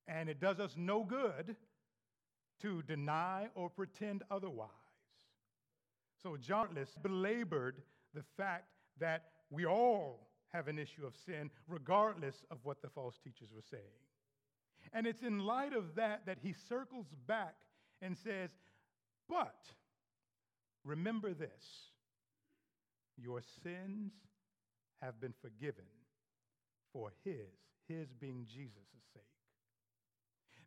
And 0.07 0.29
it 0.29 0.39
does 0.39 0.59
us 0.59 0.75
no 0.77 1.03
good 1.03 1.55
to 2.61 2.81
deny 2.83 3.47
or 3.55 3.69
pretend 3.69 4.23
otherwise. 4.31 4.69
So 6.21 6.37
John 6.37 6.69
belabored 7.01 7.81
the 8.13 8.23
fact 8.35 8.65
that 8.99 9.25
we 9.49 9.65
all 9.65 10.27
have 10.49 10.67
an 10.67 10.79
issue 10.79 11.05
of 11.05 11.13
sin, 11.25 11.51
regardless 11.67 12.43
of 12.49 12.57
what 12.63 12.81
the 12.81 12.89
false 12.89 13.19
teachers 13.23 13.49
were 13.53 13.61
saying. 13.69 13.83
And 14.93 15.05
it's 15.05 15.21
in 15.21 15.39
light 15.39 15.73
of 15.73 15.95
that 15.95 16.25
that 16.25 16.37
he 16.41 16.53
circles 16.53 17.07
back 17.27 17.55
and 18.01 18.17
says, 18.17 18.49
But 19.27 19.65
remember 20.83 21.33
this 21.33 21.91
your 23.17 23.41
sins 23.63 24.13
have 25.01 25.19
been 25.19 25.33
forgiven 25.41 25.85
for 26.93 27.11
his, 27.23 27.49
his 27.87 28.07
being 28.19 28.45
Jesus' 28.47 28.87
sake. 29.13 29.23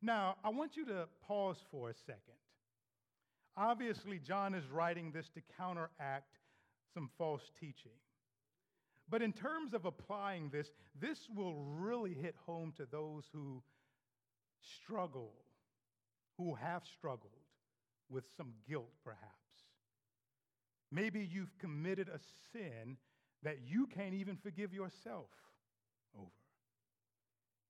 Now, 0.03 0.37
I 0.45 0.49
want 0.49 0.77
you 0.77 0.87
to 0.87 1.09
pause 1.27 1.59
for 1.71 1.91
a 1.91 1.95
second. 1.95 2.39
Obviously, 3.57 4.19
John 4.19 4.55
is 4.55 4.65
writing 4.71 5.13
this 5.13 5.29
to 5.31 5.43
counteract 5.59 6.39
some 6.95 7.11
false 7.19 7.51
teaching. 7.59 7.99
But 9.09 9.23
in 9.23 9.33
terms 9.33 9.75
of 9.75 9.85
applying 9.85 10.51
this, 10.51 10.71
this 10.99 11.29
will 11.35 11.55
really 11.55 12.15
hit 12.15 12.35
home 12.47 12.73
to 12.77 12.87
those 12.91 13.25
who 13.33 13.63
struggle, 14.63 15.33
who 16.39 16.55
have 16.55 16.83
struggled 16.87 17.33
with 18.09 18.25
some 18.37 18.53
guilt, 18.69 18.93
perhaps. 19.05 19.25
Maybe 20.93 21.29
you've 21.31 21.57
committed 21.59 22.09
a 22.09 22.19
sin 22.53 22.97
that 23.43 23.59
you 23.67 23.87
can't 23.87 24.15
even 24.15 24.37
forgive 24.37 24.73
yourself. 24.73 25.29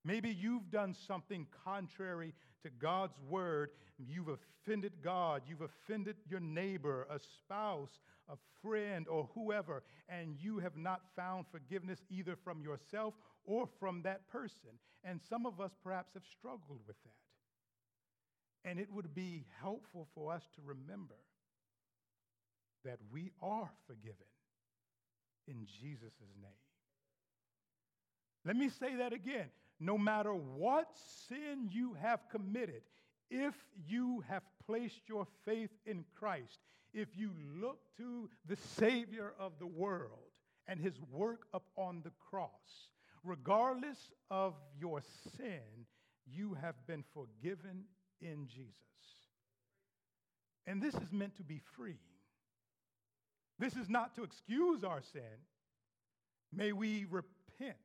Maybe 0.04 0.30
you've 0.30 0.70
done 0.70 0.94
something 1.06 1.46
contrary 1.64 2.32
to 2.62 2.70
God's 2.70 3.18
word. 3.28 3.70
You've 3.98 4.28
offended 4.28 4.92
God. 5.02 5.42
You've 5.46 5.60
offended 5.60 6.16
your 6.28 6.40
neighbor, 6.40 7.06
a 7.10 7.18
spouse, 7.18 8.00
a 8.28 8.36
friend, 8.62 9.06
or 9.08 9.28
whoever, 9.34 9.82
and 10.08 10.36
you 10.38 10.58
have 10.58 10.76
not 10.76 11.02
found 11.16 11.46
forgiveness 11.50 12.00
either 12.10 12.36
from 12.36 12.62
yourself 12.62 13.14
or 13.44 13.68
from 13.78 14.02
that 14.02 14.28
person. 14.28 14.70
And 15.04 15.20
some 15.28 15.46
of 15.46 15.60
us 15.60 15.72
perhaps 15.82 16.14
have 16.14 16.22
struggled 16.38 16.80
with 16.86 16.96
that. 17.04 18.68
And 18.68 18.78
it 18.78 18.92
would 18.92 19.14
be 19.14 19.44
helpful 19.60 20.06
for 20.14 20.32
us 20.32 20.42
to 20.54 20.60
remember 20.64 21.16
that 22.84 22.98
we 23.12 23.32
are 23.42 23.70
forgiven 23.86 24.26
in 25.46 25.66
Jesus' 25.80 26.12
name. 26.40 26.52
Let 28.44 28.56
me 28.56 28.70
say 28.70 28.96
that 28.96 29.12
again. 29.12 29.48
No 29.80 29.96
matter 29.96 30.34
what 30.34 30.88
sin 31.28 31.70
you 31.70 31.94
have 31.94 32.28
committed, 32.30 32.82
if 33.30 33.54
you 33.88 34.22
have 34.28 34.42
placed 34.66 35.08
your 35.08 35.26
faith 35.46 35.70
in 35.86 36.04
Christ, 36.14 36.58
if 36.92 37.08
you 37.16 37.30
look 37.60 37.78
to 37.96 38.28
the 38.46 38.56
Savior 38.56 39.32
of 39.38 39.52
the 39.58 39.66
world 39.66 40.10
and 40.68 40.78
his 40.78 40.94
work 41.10 41.46
upon 41.54 42.02
the 42.02 42.12
cross, 42.30 42.90
regardless 43.24 44.12
of 44.30 44.54
your 44.78 45.02
sin, 45.36 45.86
you 46.26 46.54
have 46.60 46.74
been 46.86 47.04
forgiven 47.14 47.84
in 48.20 48.46
Jesus. 48.48 48.74
And 50.66 50.82
this 50.82 50.94
is 50.94 51.10
meant 51.10 51.36
to 51.36 51.42
be 51.42 51.60
free. 51.76 51.98
This 53.58 53.76
is 53.76 53.88
not 53.88 54.14
to 54.16 54.24
excuse 54.24 54.84
our 54.84 55.02
sin. 55.12 55.44
May 56.52 56.72
we 56.72 57.06
repent. 57.10 57.76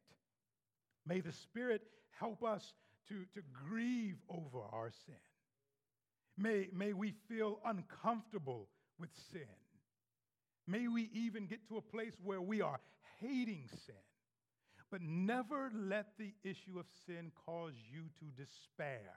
May 1.05 1.21
the 1.21 1.31
Spirit 1.31 1.81
help 2.19 2.43
us 2.43 2.73
to, 3.09 3.25
to 3.33 3.41
grieve 3.67 4.17
over 4.29 4.61
our 4.71 4.91
sin. 5.05 5.15
May, 6.37 6.67
may 6.73 6.93
we 6.93 7.13
feel 7.29 7.59
uncomfortable 7.65 8.67
with 8.99 9.09
sin. 9.31 9.41
May 10.67 10.87
we 10.87 11.09
even 11.13 11.45
get 11.45 11.67
to 11.69 11.77
a 11.77 11.81
place 11.81 12.15
where 12.23 12.41
we 12.41 12.61
are 12.61 12.79
hating 13.21 13.69
sin. 13.85 13.95
But 14.91 15.01
never 15.01 15.71
let 15.73 16.07
the 16.17 16.33
issue 16.43 16.79
of 16.79 16.85
sin 17.05 17.31
cause 17.45 17.73
you 17.91 18.03
to 18.19 18.43
despair. 18.43 19.11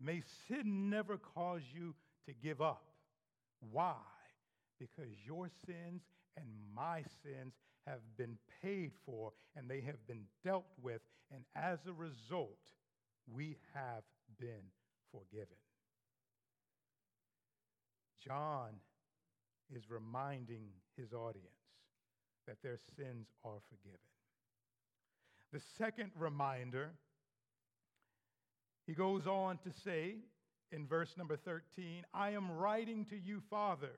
May 0.00 0.22
sin 0.46 0.88
never 0.88 1.18
cause 1.18 1.62
you 1.72 1.94
to 2.26 2.32
give 2.32 2.60
up. 2.60 2.84
Why? 3.72 3.96
Because 4.78 5.10
your 5.26 5.48
sins 5.66 6.02
and 6.36 6.46
my 6.74 7.02
sins 7.22 7.54
have 7.88 8.00
been 8.16 8.36
paid 8.62 8.92
for 9.04 9.32
and 9.56 9.68
they 9.68 9.80
have 9.80 10.06
been 10.06 10.24
dealt 10.44 10.66
with. 10.82 11.00
And 11.32 11.44
as 11.56 11.78
a 11.86 11.92
result, 11.92 12.58
we 13.32 13.56
have 13.74 14.02
been 14.38 14.70
forgiven. 15.12 15.56
John 18.24 18.70
is 19.74 19.90
reminding 19.90 20.68
his 20.96 21.12
audience 21.12 21.46
that 22.46 22.56
their 22.62 22.78
sins 22.96 23.26
are 23.44 23.60
forgiven. 23.68 23.98
The 25.52 25.60
second 25.78 26.10
reminder, 26.18 26.90
he 28.86 28.94
goes 28.94 29.26
on 29.26 29.58
to 29.58 29.70
say, 29.84 30.16
in 30.72 30.86
verse 30.86 31.14
number 31.16 31.36
13 31.36 32.04
I 32.12 32.30
am 32.30 32.50
writing 32.50 33.06
to 33.06 33.16
you, 33.16 33.42
fathers, 33.48 33.90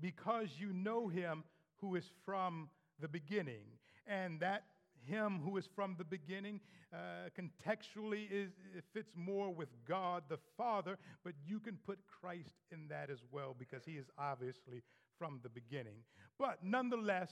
because 0.00 0.48
you 0.58 0.72
know 0.72 1.08
him 1.08 1.44
who 1.80 1.96
is 1.96 2.04
from 2.24 2.68
the 3.02 3.08
beginning. 3.08 3.64
And 4.06 4.40
that 4.40 4.64
him 5.04 5.40
who 5.44 5.58
is 5.58 5.68
from 5.74 5.96
the 5.98 6.04
beginning 6.04 6.60
uh, 6.92 7.28
contextually 7.38 8.26
is, 8.30 8.52
it 8.76 8.84
fits 8.94 9.12
more 9.16 9.52
with 9.52 9.68
God 9.86 10.22
the 10.28 10.38
Father, 10.56 10.98
but 11.24 11.34
you 11.46 11.58
can 11.60 11.78
put 11.84 11.98
Christ 12.20 12.54
in 12.70 12.88
that 12.88 13.10
as 13.10 13.18
well 13.30 13.54
because 13.58 13.84
he 13.84 13.92
is 13.92 14.06
obviously 14.18 14.82
from 15.18 15.40
the 15.42 15.48
beginning. 15.48 15.98
But 16.38 16.58
nonetheless, 16.62 17.30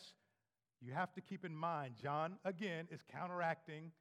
you 0.81 0.93
have 0.93 1.13
to 1.15 1.21
keep 1.21 1.45
in 1.45 1.55
mind, 1.55 1.95
John, 2.03 2.37
again, 2.45 2.89
is 2.91 3.01
counteracting 3.13 3.93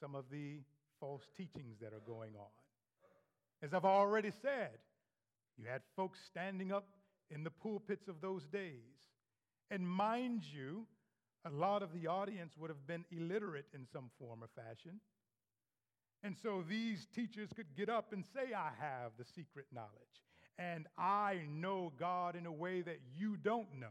some 0.00 0.14
of 0.14 0.24
the 0.30 0.60
false 1.00 1.24
teachings 1.36 1.76
that 1.80 1.92
are 1.92 2.02
going 2.06 2.34
on. 2.38 2.50
As 3.62 3.74
I've 3.74 3.84
already 3.84 4.30
said, 4.42 4.78
you 5.56 5.64
had 5.68 5.82
folks 5.96 6.20
standing 6.30 6.72
up 6.72 6.86
in 7.30 7.44
the 7.44 7.50
pulpits 7.50 8.08
of 8.08 8.20
those 8.20 8.44
days. 8.46 9.08
And 9.70 9.88
mind 9.88 10.42
you, 10.44 10.86
a 11.48 11.56
lot 11.56 11.82
of 11.82 11.92
the 11.92 12.06
audience 12.06 12.52
would 12.58 12.70
have 12.70 12.86
been 12.86 13.04
illiterate 13.10 13.66
in 13.74 13.86
some 13.92 14.10
form 14.18 14.42
or 14.42 14.48
fashion. 14.54 15.00
And 16.22 16.36
so 16.42 16.64
these 16.68 17.06
teachers 17.14 17.50
could 17.54 17.76
get 17.76 17.88
up 17.88 18.12
and 18.12 18.24
say, 18.24 18.52
I 18.54 18.70
have 18.80 19.12
the 19.18 19.24
secret 19.24 19.66
knowledge, 19.72 19.88
and 20.58 20.86
I 20.98 21.42
know 21.48 21.92
God 21.98 22.34
in 22.34 22.46
a 22.46 22.52
way 22.52 22.82
that 22.82 22.98
you 23.16 23.36
don't 23.36 23.72
know. 23.78 23.86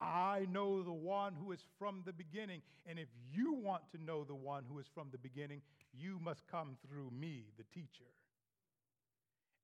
I 0.00 0.46
know 0.50 0.82
the 0.82 0.92
one 0.92 1.34
who 1.34 1.52
is 1.52 1.60
from 1.78 2.02
the 2.04 2.12
beginning. 2.12 2.62
And 2.86 2.98
if 2.98 3.06
you 3.30 3.52
want 3.52 3.82
to 3.92 4.02
know 4.02 4.24
the 4.24 4.34
one 4.34 4.64
who 4.68 4.80
is 4.80 4.86
from 4.92 5.08
the 5.12 5.18
beginning, 5.18 5.62
you 5.92 6.18
must 6.20 6.42
come 6.50 6.76
through 6.84 7.10
me, 7.12 7.44
the 7.56 7.64
teacher. 7.72 8.10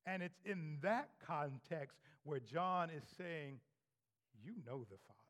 And 0.07 0.23
it's 0.23 0.38
in 0.45 0.78
that 0.83 1.09
context 1.26 1.99
where 2.23 2.38
John 2.38 2.88
is 2.90 3.02
saying, 3.16 3.59
You 4.45 4.52
know 4.64 4.85
the 4.88 4.99
Father. 5.09 5.27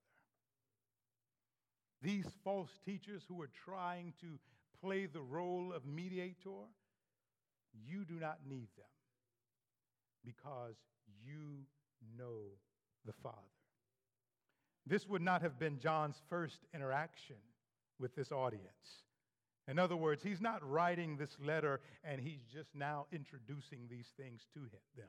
These 2.01 2.27
false 2.45 2.71
teachers 2.85 3.23
who 3.29 3.41
are 3.43 3.51
trying 3.65 4.13
to 4.21 4.39
play 4.81 5.07
the 5.07 5.21
role 5.21 5.73
of 5.75 5.85
mediator, 5.85 6.67
you 7.87 8.05
do 8.05 8.15
not 8.15 8.39
need 8.49 8.69
them 8.77 8.87
because 10.25 10.77
you 11.25 11.65
know 12.17 12.43
the 13.05 13.13
Father. 13.23 13.37
This 14.87 15.07
would 15.09 15.23
not 15.23 15.43
have 15.43 15.59
been 15.59 15.79
John's 15.79 16.23
first 16.31 16.61
interaction 16.75 17.37
with 17.99 18.15
this 18.15 18.33
audience. 18.33 19.05
In 19.67 19.79
other 19.79 19.97
words, 19.97 20.23
he's 20.23 20.41
not 20.41 20.67
writing 20.69 21.17
this 21.17 21.37
letter 21.45 21.81
and 22.03 22.21
he's 22.21 22.41
just 22.51 22.75
now 22.75 23.07
introducing 23.13 23.81
these 23.91 24.09
things 24.17 24.47
to 24.55 24.61
him, 24.61 24.81
them. 24.97 25.07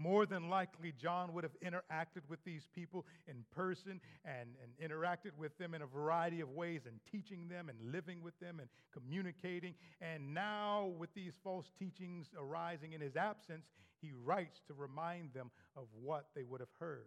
More 0.00 0.26
than 0.26 0.48
likely, 0.48 0.94
John 0.96 1.32
would 1.34 1.42
have 1.42 1.58
interacted 1.60 2.22
with 2.28 2.38
these 2.44 2.68
people 2.72 3.04
in 3.26 3.44
person 3.54 4.00
and, 4.24 4.50
and 4.62 4.90
interacted 4.90 5.32
with 5.36 5.58
them 5.58 5.74
in 5.74 5.82
a 5.82 5.86
variety 5.86 6.40
of 6.40 6.50
ways 6.50 6.82
and 6.86 7.00
teaching 7.10 7.48
them 7.48 7.68
and 7.68 7.92
living 7.92 8.22
with 8.22 8.38
them 8.38 8.60
and 8.60 8.68
communicating. 8.92 9.74
And 10.00 10.32
now, 10.32 10.92
with 10.98 11.12
these 11.14 11.32
false 11.42 11.66
teachings 11.76 12.28
arising 12.38 12.92
in 12.92 13.00
his 13.00 13.16
absence, 13.16 13.66
he 14.00 14.12
writes 14.24 14.62
to 14.68 14.74
remind 14.74 15.34
them 15.34 15.50
of 15.76 15.88
what 16.00 16.26
they 16.36 16.44
would 16.44 16.60
have 16.60 16.68
heard, 16.78 17.02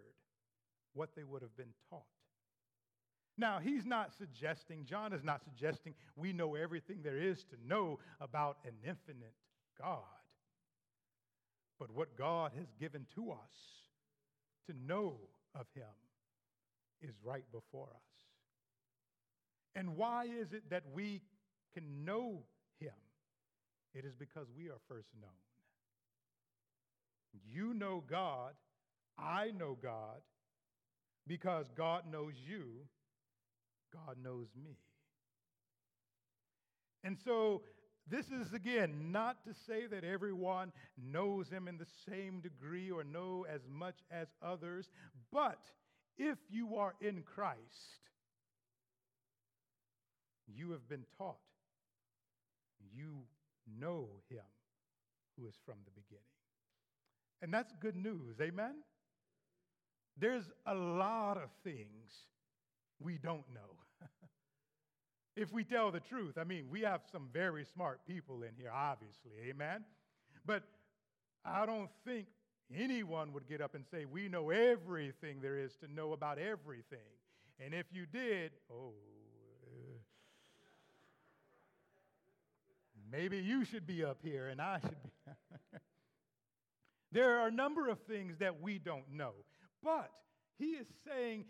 what 0.93 1.15
they 1.15 1.23
would 1.23 1.41
have 1.41 1.55
been 1.55 1.73
taught. 1.89 2.03
Now, 3.37 3.59
he's 3.59 3.85
not 3.85 4.11
suggesting, 4.17 4.85
John 4.85 5.13
is 5.13 5.23
not 5.23 5.41
suggesting 5.43 5.95
we 6.17 6.33
know 6.33 6.55
everything 6.55 6.99
there 7.01 7.17
is 7.17 7.45
to 7.45 7.55
know 7.65 7.99
about 8.19 8.57
an 8.65 8.73
infinite 8.85 9.33
God. 9.79 10.03
But 11.81 11.89
what 11.95 12.15
God 12.15 12.51
has 12.55 12.67
given 12.79 13.07
to 13.15 13.31
us 13.31 13.55
to 14.67 14.75
know 14.87 15.15
of 15.55 15.65
him 15.73 15.83
is 17.01 17.15
right 17.23 17.43
before 17.51 17.87
us. 17.87 18.11
And 19.75 19.97
why 19.97 20.25
is 20.25 20.53
it 20.53 20.69
that 20.69 20.83
we 20.93 21.23
can 21.73 22.05
know 22.05 22.43
him? 22.79 22.93
It 23.95 24.05
is 24.05 24.13
because 24.13 24.45
we 24.55 24.67
are 24.69 24.77
first 24.87 25.07
known. 25.19 25.31
You 27.51 27.73
know 27.73 28.03
God, 28.07 28.53
I 29.17 29.49
know 29.57 29.75
God, 29.81 30.21
because 31.25 31.65
God 31.75 32.03
knows 32.11 32.33
you, 32.47 32.73
God 33.91 34.17
knows 34.23 34.49
me. 34.63 34.77
And 37.03 37.17
so 37.25 37.63
this 38.07 38.25
is, 38.27 38.53
again, 38.53 39.11
not 39.11 39.43
to 39.45 39.53
say 39.67 39.85
that 39.87 40.03
everyone 40.03 40.71
knows 41.01 41.49
him 41.49 41.67
in 41.67 41.77
the 41.77 41.87
same 42.09 42.41
degree 42.41 42.91
or 42.91 43.03
know 43.03 43.45
as 43.49 43.61
much 43.69 43.95
as 44.11 44.27
others, 44.41 44.89
but 45.31 45.59
if 46.17 46.37
you 46.49 46.75
are 46.75 46.93
in 46.99 47.23
Christ, 47.23 47.57
you 50.47 50.71
have 50.71 50.87
been 50.89 51.05
taught. 51.17 51.37
You 52.93 53.23
know 53.79 54.07
him 54.29 54.43
who 55.37 55.47
is 55.47 55.55
from 55.65 55.75
the 55.85 55.91
beginning. 55.91 56.23
And 57.41 57.53
that's 57.53 57.73
good 57.81 57.95
news, 57.95 58.39
amen? 58.41 58.75
There's 60.17 60.43
a 60.65 60.75
lot 60.75 61.37
of 61.37 61.49
things 61.63 62.11
we 62.99 63.17
don't 63.17 63.45
know 63.53 63.77
if 65.35 65.51
we 65.51 65.63
tell 65.63 65.91
the 65.91 65.99
truth. 65.99 66.37
I 66.37 66.43
mean, 66.43 66.65
we 66.69 66.81
have 66.81 67.01
some 67.11 67.29
very 67.31 67.65
smart 67.73 68.01
people 68.05 68.43
in 68.43 68.51
here, 68.57 68.71
obviously, 68.73 69.31
amen? 69.49 69.83
But 70.45 70.63
I 71.45 71.65
don't 71.65 71.89
think 72.05 72.27
anyone 72.75 73.33
would 73.33 73.47
get 73.47 73.61
up 73.61 73.75
and 73.75 73.85
say, 73.91 74.05
We 74.05 74.27
know 74.27 74.49
everything 74.49 75.41
there 75.41 75.57
is 75.57 75.75
to 75.77 75.91
know 75.91 76.13
about 76.13 76.37
everything. 76.37 76.99
And 77.63 77.73
if 77.73 77.85
you 77.91 78.05
did, 78.05 78.51
oh, 78.71 78.93
uh, 79.67 79.99
maybe 83.11 83.37
you 83.37 83.65
should 83.65 83.85
be 83.85 84.03
up 84.03 84.17
here 84.23 84.47
and 84.47 84.59
I 84.61 84.79
should 84.79 85.03
be. 85.03 85.09
there 87.11 87.39
are 87.39 87.47
a 87.47 87.51
number 87.51 87.87
of 87.89 87.99
things 88.01 88.37
that 88.39 88.61
we 88.61 88.79
don't 88.79 89.11
know. 89.11 89.33
But 89.83 90.11
he 90.57 90.71
is 90.71 90.87
saying, 91.07 91.45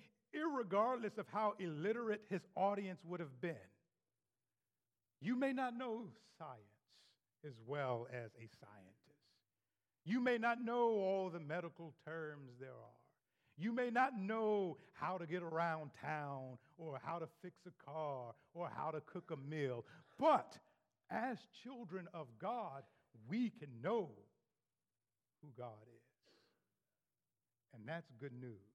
regardless 0.57 1.17
of 1.17 1.25
how 1.31 1.53
illiterate 1.59 2.21
his 2.29 2.41
audience 2.55 2.99
would 3.05 3.19
have 3.19 3.41
been, 3.41 3.55
you 5.21 5.35
may 5.35 5.53
not 5.53 5.77
know 5.77 6.05
science 6.37 6.59
as 7.45 7.53
well 7.65 8.07
as 8.11 8.31
a 8.37 8.47
scientist. 8.59 8.91
You 10.03 10.19
may 10.19 10.37
not 10.37 10.63
know 10.63 10.89
all 10.89 11.29
the 11.31 11.39
medical 11.39 11.93
terms 12.05 12.51
there 12.59 12.69
are. 12.69 13.01
You 13.57 13.71
may 13.71 13.91
not 13.91 14.17
know 14.17 14.77
how 14.93 15.17
to 15.17 15.27
get 15.27 15.43
around 15.43 15.91
town 16.01 16.57
or 16.77 16.99
how 17.03 17.19
to 17.19 17.27
fix 17.43 17.55
a 17.67 17.85
car 17.85 18.33
or 18.55 18.69
how 18.75 18.89
to 18.89 19.01
cook 19.01 19.31
a 19.31 19.49
meal. 19.49 19.85
But 20.17 20.57
as 21.11 21.37
children 21.63 22.07
of 22.13 22.27
God, 22.39 22.83
we 23.29 23.51
can 23.51 23.69
know 23.83 24.09
who 25.41 25.49
God 25.57 25.83
is. 25.87 26.01
And 27.75 27.87
that's 27.87 28.09
good 28.19 28.33
news. 28.33 28.70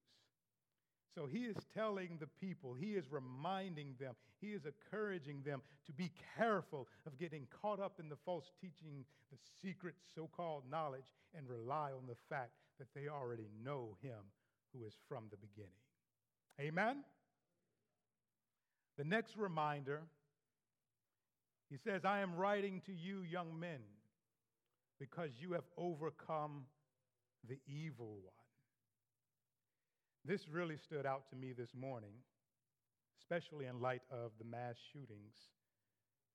So 1.17 1.25
he 1.25 1.45
is 1.45 1.57
telling 1.73 2.19
the 2.21 2.27
people, 2.27 2.75
he 2.75 2.91
is 2.91 3.07
reminding 3.11 3.95
them, 3.99 4.15
he 4.39 4.49
is 4.49 4.67
encouraging 4.67 5.43
them 5.47 5.63
to 5.87 5.93
be 5.93 6.13
careful 6.37 6.89
of 7.07 7.19
getting 7.19 7.47
caught 7.63 7.81
up 7.81 7.95
in 7.99 8.11
the 8.11 8.19
false 8.27 8.53
teaching, 8.61 9.07
the 9.33 9.39
secret 9.63 9.95
so 10.15 10.29
called 10.37 10.65
knowledge, 10.71 11.07
and 11.35 11.49
rely 11.49 11.91
on 11.93 12.07
the 12.07 12.17
fact 12.29 12.51
that 12.79 12.89
they 12.95 13.09
already 13.09 13.49
know 13.65 13.97
him 14.03 14.19
who 14.75 14.85
is 14.85 14.93
from 15.09 15.25
the 15.31 15.39
beginning. 15.39 15.73
Amen? 16.61 17.03
The 18.99 19.05
next 19.05 19.39
reminder, 19.39 20.03
he 21.71 21.79
says, 21.79 22.05
I 22.05 22.21
am 22.21 22.37
writing 22.37 22.83
to 22.85 22.93
you, 22.93 23.23
young 23.23 23.59
men, 23.59 23.81
because 25.01 25.31
you 25.41 25.53
have 25.53 25.65
overcome 25.79 26.67
the 27.49 27.59
evil 27.67 28.19
one. 28.23 28.46
This 30.27 30.49
really 30.49 30.77
stood 30.77 31.07
out 31.07 31.29
to 31.31 31.37
me 31.37 31.53
this 31.53 31.69
morning, 31.73 32.11
especially 33.21 33.67
in 33.67 33.81
light 33.81 34.03
of 34.11 34.33
the 34.41 34.45
mass 34.45 34.75
shootings 34.93 35.37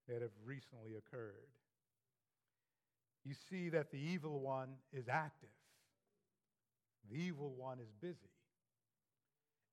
that 0.08 0.22
have 0.22 0.32
recently 0.46 0.96
occurred. 0.96 1.52
You 3.26 3.34
see 3.50 3.68
that 3.70 3.92
the 3.92 3.98
evil 3.98 4.40
one 4.40 4.70
is 4.94 5.10
active, 5.10 5.50
the 7.10 7.18
evil 7.18 7.54
one 7.58 7.80
is 7.80 7.92
busy. 8.00 8.32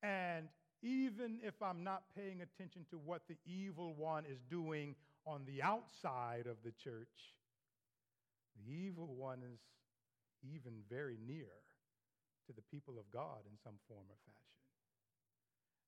And 0.02 0.48
even 0.82 1.38
if 1.44 1.54
I'm 1.62 1.84
not 1.84 2.02
paying 2.16 2.40
attention 2.40 2.86
to 2.90 2.96
what 2.96 3.22
the 3.28 3.36
evil 3.46 3.94
one 3.94 4.24
is 4.24 4.40
doing 4.50 4.96
on 5.26 5.42
the 5.46 5.62
outside 5.62 6.46
of 6.50 6.56
the 6.64 6.72
church, 6.82 7.34
the 8.56 8.72
evil 8.72 9.14
one 9.14 9.42
is 9.44 9.60
even 10.42 10.72
very 10.90 11.18
near 11.24 11.46
to 12.48 12.52
the 12.52 12.62
people 12.72 12.98
of 12.98 13.04
God 13.12 13.46
in 13.46 13.56
some 13.62 13.74
form 13.86 14.04
or 14.08 14.16
fashion. 14.26 14.48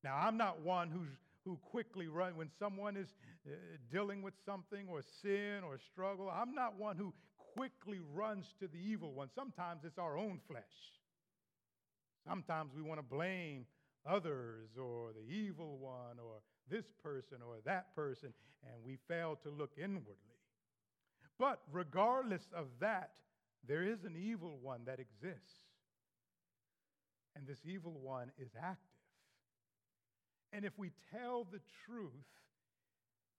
Now, 0.04 0.16
I'm 0.16 0.36
not 0.36 0.60
one 0.60 0.90
who's, 0.90 1.10
who 1.44 1.56
quickly 1.56 2.06
run 2.06 2.36
when 2.36 2.50
someone 2.58 2.96
is 2.96 3.08
uh, 3.46 3.50
dealing 3.90 4.22
with 4.22 4.34
something 4.46 4.86
or 4.88 5.02
sin 5.22 5.64
or 5.64 5.78
struggle. 5.92 6.30
I'm 6.30 6.54
not 6.54 6.78
one 6.78 6.96
who 6.96 7.12
quickly 7.56 7.98
runs 8.14 8.54
to 8.60 8.68
the 8.68 8.78
evil 8.78 9.12
one. 9.12 9.28
Sometimes 9.34 9.82
it's 9.84 9.98
our 9.98 10.16
own 10.16 10.40
flesh. 10.48 10.62
Sometimes 12.28 12.72
we 12.76 12.82
want 12.82 12.98
to 12.98 13.02
blame 13.02 13.66
others 14.06 14.70
or 14.80 15.12
the 15.12 15.34
evil 15.34 15.78
one 15.78 16.18
or 16.22 16.40
this 16.70 16.84
person 17.02 17.38
or 17.46 17.56
that 17.64 17.94
person, 17.94 18.32
and 18.62 18.84
we 18.84 18.98
fail 19.08 19.38
to 19.42 19.50
look 19.50 19.72
inwardly. 19.76 20.14
But 21.38 21.60
regardless 21.72 22.42
of 22.54 22.66
that, 22.80 23.12
there 23.66 23.82
is 23.82 24.04
an 24.04 24.16
evil 24.16 24.58
one 24.62 24.82
that 24.86 25.00
exists. 25.00 25.69
And 27.40 27.48
this 27.48 27.60
evil 27.64 27.94
one 28.02 28.30
is 28.38 28.50
active. 28.62 28.76
And 30.52 30.66
if 30.66 30.78
we 30.78 30.90
tell 31.10 31.46
the 31.50 31.60
truth, 31.86 32.10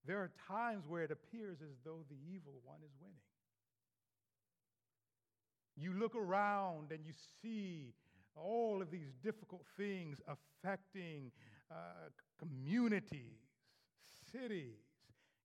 there 0.07 0.17
are 0.17 0.31
times 0.47 0.85
where 0.87 1.03
it 1.03 1.11
appears 1.11 1.57
as 1.61 1.77
though 1.85 1.99
the 2.09 2.15
evil 2.33 2.53
one 2.63 2.79
is 2.83 2.89
winning. 2.99 3.15
You 5.77 5.93
look 5.93 6.15
around 6.15 6.91
and 6.91 7.05
you 7.05 7.13
see 7.43 7.93
all 8.35 8.81
of 8.81 8.89
these 8.89 9.13
difficult 9.23 9.65
things 9.77 10.17
affecting 10.27 11.31
uh, 11.69 12.09
communities, 12.39 13.37
cities, 14.31 14.79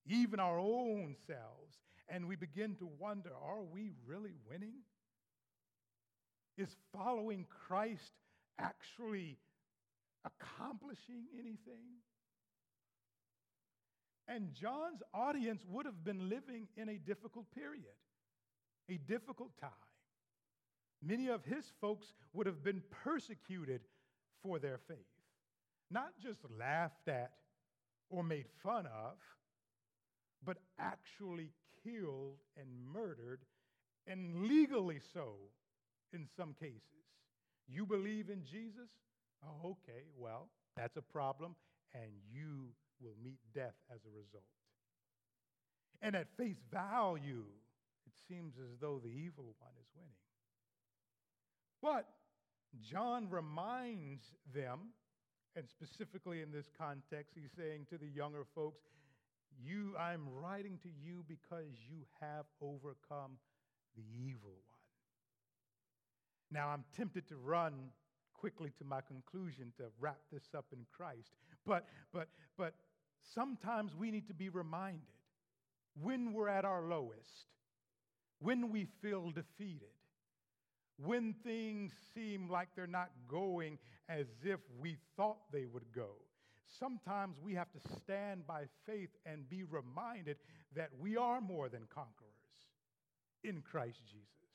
even 0.07 0.39
our 0.39 0.57
own 0.57 1.15
selves, 1.27 1.77
and 2.09 2.27
we 2.27 2.35
begin 2.35 2.75
to 2.77 2.89
wonder 2.97 3.29
are 3.39 3.61
we 3.61 3.91
really 4.03 4.33
winning? 4.49 4.79
Is 6.57 6.75
following 6.91 7.45
Christ 7.67 8.13
actually 8.59 9.37
accomplishing 10.25 11.25
anything? 11.33 12.01
And 14.27 14.53
John's 14.53 15.01
audience 15.13 15.63
would 15.69 15.85
have 15.85 16.03
been 16.03 16.29
living 16.29 16.67
in 16.75 16.89
a 16.89 16.97
difficult 16.97 17.45
period, 17.55 17.85
a 18.89 18.97
difficult 18.97 19.51
time. 19.59 19.71
Many 21.01 21.27
of 21.27 21.45
his 21.45 21.63
folks 21.79 22.07
would 22.33 22.47
have 22.47 22.63
been 22.63 22.81
persecuted 23.03 23.81
for 24.43 24.59
their 24.59 24.79
faith, 24.87 24.97
not 25.89 26.09
just 26.21 26.39
laughed 26.59 27.07
at 27.07 27.31
or 28.09 28.23
made 28.23 28.45
fun 28.63 28.85
of, 28.85 29.15
but 30.43 30.57
actually 30.79 31.51
killed 31.83 32.37
and 32.57 32.67
murdered, 32.91 33.39
and 34.07 34.47
legally 34.47 34.99
so 35.13 35.35
in 36.13 36.27
some 36.35 36.53
cases. 36.59 36.81
You 37.67 37.85
believe 37.85 38.29
in 38.29 38.43
Jesus? 38.43 38.89
Oh, 39.43 39.69
okay, 39.71 40.03
well, 40.17 40.49
that's 40.75 40.97
a 40.97 41.01
problem, 41.01 41.55
and 41.93 42.11
you 42.31 42.69
will 43.01 43.15
meet 43.23 43.39
death 43.53 43.75
as 43.93 43.99
a 44.05 44.09
result. 44.09 44.43
And 46.01 46.15
at 46.15 46.27
face 46.37 46.57
value, 46.71 47.43
it 48.05 48.13
seems 48.27 48.53
as 48.57 48.79
though 48.79 48.99
the 49.03 49.09
evil 49.09 49.55
one 49.59 49.73
is 49.79 49.87
winning. 49.95 50.11
But 51.81 52.07
John 52.81 53.27
reminds 53.29 54.23
them, 54.53 54.93
and 55.55 55.65
specifically 55.67 56.41
in 56.41 56.51
this 56.51 56.69
context, 56.77 57.33
he's 57.35 57.51
saying 57.57 57.87
to 57.89 57.97
the 57.97 58.07
younger 58.07 58.45
folks, 58.55 58.81
you, 59.59 59.95
I'm 59.99 60.27
writing 60.41 60.77
to 60.83 60.89
you 60.89 61.23
because 61.27 61.73
you 61.89 62.05
have 62.21 62.45
overcome 62.61 63.37
the 63.95 64.03
evil 64.23 64.53
one. 64.69 64.76
Now, 66.51 66.69
I'm 66.69 66.83
tempted 66.95 67.27
to 67.29 67.35
run 67.37 67.73
quickly 68.33 68.71
to 68.77 68.85
my 68.85 69.01
conclusion 69.01 69.73
to 69.77 69.85
wrap 69.99 70.19
this 70.31 70.43
up 70.55 70.65
in 70.71 70.85
Christ. 70.95 71.33
But, 71.65 71.87
but, 72.13 72.29
but 72.57 72.73
sometimes 73.33 73.95
we 73.95 74.11
need 74.11 74.27
to 74.27 74.33
be 74.33 74.49
reminded 74.49 75.01
when 76.01 76.33
we're 76.33 76.49
at 76.49 76.65
our 76.65 76.83
lowest, 76.83 77.47
when 78.39 78.71
we 78.71 78.87
feel 79.01 79.31
defeated, 79.31 79.89
when 80.97 81.33
things 81.43 81.91
seem 82.13 82.49
like 82.49 82.69
they're 82.75 82.87
not 82.87 83.09
going 83.27 83.77
as 84.09 84.27
if 84.43 84.59
we 84.79 84.97
thought 85.15 85.37
they 85.51 85.65
would 85.65 85.91
go. 85.93 86.09
Sometimes 86.79 87.37
we 87.41 87.53
have 87.55 87.71
to 87.71 87.79
stand 88.03 88.45
by 88.45 88.63
faith 88.85 89.09
and 89.25 89.49
be 89.49 89.63
reminded 89.63 90.37
that 90.75 90.89
we 90.99 91.17
are 91.17 91.41
more 91.41 91.69
than 91.69 91.83
conquerors 91.93 92.31
in 93.43 93.61
Christ 93.61 93.99
Jesus, 94.05 94.46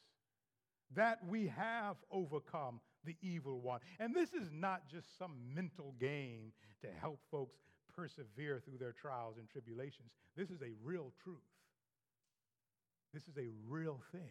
that 0.95 1.19
we 1.27 1.47
have 1.49 1.97
overcome 2.11 2.81
the 3.05 3.17
evil 3.23 3.61
one. 3.61 3.81
And 3.99 4.15
this 4.15 4.33
is 4.33 4.51
not 4.53 4.89
just 4.89 5.19
some 5.19 5.33
mental 5.55 5.95
game 5.99 6.53
to 6.83 6.89
help 7.01 7.21
folks 7.31 7.59
persevere 7.95 8.61
through 8.65 8.79
their 8.79 8.93
trials 8.93 9.37
and 9.39 9.49
tribulations. 9.49 10.11
This 10.37 10.51
is 10.51 10.63
a 10.63 10.73
real 10.83 11.13
truth. 11.23 11.37
This 13.13 13.25
is 13.25 13.37
a 13.37 13.51
real 13.69 14.01
thing. 14.13 14.31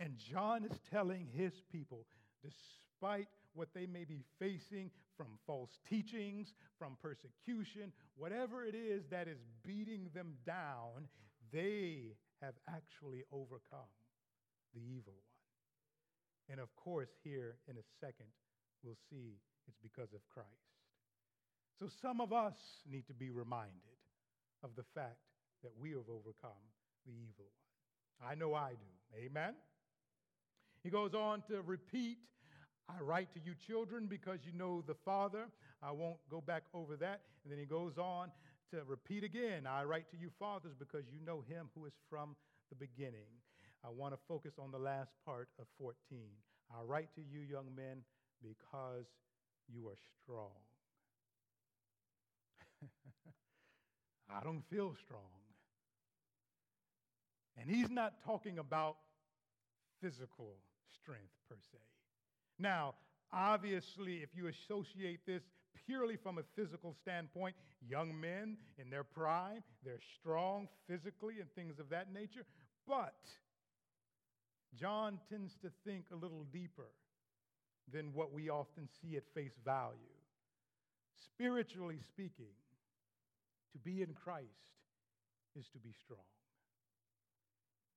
And 0.00 0.16
John 0.16 0.64
is 0.64 0.80
telling 0.90 1.28
his 1.36 1.52
people, 1.70 2.06
despite 2.42 3.28
what 3.54 3.68
they 3.74 3.86
may 3.86 4.04
be 4.04 4.22
facing 4.38 4.90
from 5.16 5.26
false 5.46 5.78
teachings, 5.88 6.54
from 6.78 6.96
persecution, 7.02 7.92
whatever 8.16 8.64
it 8.64 8.74
is 8.74 9.04
that 9.10 9.28
is 9.28 9.38
beating 9.64 10.08
them 10.14 10.34
down, 10.46 11.08
they 11.52 12.16
have 12.40 12.54
actually 12.68 13.22
overcome 13.30 13.86
the 14.74 14.80
evil 14.80 15.14
one. 15.14 16.50
And 16.50 16.60
of 16.60 16.74
course, 16.76 17.08
here 17.22 17.56
in 17.68 17.76
a 17.76 17.86
second, 18.00 18.26
we'll 18.82 18.98
see 19.10 19.38
it's 19.68 19.78
because 19.82 20.12
of 20.12 20.20
Christ. 20.28 20.48
So 21.78 21.88
some 22.00 22.20
of 22.20 22.32
us 22.32 22.54
need 22.90 23.06
to 23.06 23.14
be 23.14 23.30
reminded 23.30 23.98
of 24.62 24.70
the 24.76 24.84
fact 24.94 25.18
that 25.62 25.72
we 25.80 25.90
have 25.90 26.08
overcome 26.08 26.62
the 27.06 27.12
evil 27.12 27.46
one. 27.46 28.30
I 28.30 28.34
know 28.34 28.54
I 28.54 28.70
do. 28.70 29.24
Amen? 29.24 29.54
He 30.82 30.90
goes 30.90 31.14
on 31.14 31.42
to 31.48 31.62
repeat 31.62 32.18
I 32.88 33.00
write 33.00 33.32
to 33.34 33.40
you, 33.40 33.54
children, 33.66 34.06
because 34.06 34.40
you 34.44 34.52
know 34.52 34.82
the 34.86 34.94
Father. 35.04 35.46
I 35.82 35.92
won't 35.92 36.18
go 36.30 36.40
back 36.40 36.64
over 36.74 36.96
that. 36.96 37.20
And 37.44 37.52
then 37.52 37.58
he 37.58 37.64
goes 37.64 37.96
on 37.96 38.30
to 38.70 38.82
repeat 38.86 39.24
again 39.24 39.66
I 39.66 39.84
write 39.84 40.10
to 40.10 40.16
you, 40.16 40.30
fathers, 40.38 40.72
because 40.78 41.04
you 41.12 41.24
know 41.24 41.42
him 41.48 41.68
who 41.74 41.86
is 41.86 41.92
from 42.10 42.36
the 42.70 42.74
beginning. 42.74 43.28
I 43.84 43.88
want 43.90 44.14
to 44.14 44.20
focus 44.28 44.54
on 44.58 44.70
the 44.70 44.78
last 44.78 45.10
part 45.26 45.48
of 45.58 45.66
14. 45.78 45.94
I 46.70 46.82
write 46.84 47.08
to 47.16 47.20
you, 47.20 47.40
young 47.40 47.66
men, 47.74 48.02
because 48.42 49.06
you 49.68 49.88
are 49.88 49.98
strong. 50.22 50.50
I 54.30 54.42
don't 54.44 54.62
feel 54.70 54.94
strong. 55.04 55.20
And 57.60 57.68
he's 57.68 57.90
not 57.90 58.14
talking 58.24 58.58
about 58.58 58.96
physical 60.00 60.56
strength 60.94 61.32
per 61.48 61.56
se. 61.60 61.78
Now, 62.58 62.94
obviously, 63.32 64.16
if 64.16 64.30
you 64.34 64.48
associate 64.48 65.26
this 65.26 65.42
purely 65.86 66.16
from 66.16 66.38
a 66.38 66.42
physical 66.56 66.94
standpoint, 67.02 67.56
young 67.86 68.18
men 68.20 68.56
in 68.78 68.90
their 68.90 69.04
prime, 69.04 69.62
they're 69.84 70.00
strong 70.20 70.68
physically 70.88 71.34
and 71.40 71.52
things 71.54 71.78
of 71.78 71.88
that 71.90 72.12
nature. 72.12 72.44
But 72.86 73.14
John 74.78 75.18
tends 75.28 75.54
to 75.62 75.70
think 75.84 76.06
a 76.12 76.16
little 76.16 76.46
deeper 76.52 76.88
than 77.92 78.12
what 78.14 78.32
we 78.32 78.48
often 78.48 78.88
see 79.00 79.16
at 79.16 79.24
face 79.34 79.58
value. 79.64 79.98
Spiritually 81.34 81.98
speaking, 82.08 82.54
to 83.72 83.78
be 83.78 84.02
in 84.02 84.14
Christ 84.14 84.46
is 85.58 85.66
to 85.72 85.78
be 85.78 85.92
strong. 86.04 86.20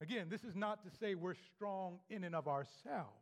Again, 0.01 0.27
this 0.29 0.43
is 0.43 0.55
not 0.55 0.83
to 0.83 0.97
say 0.99 1.15
we're 1.15 1.35
strong 1.55 1.99
in 2.09 2.23
and 2.23 2.35
of 2.35 2.47
ourselves, 2.47 3.13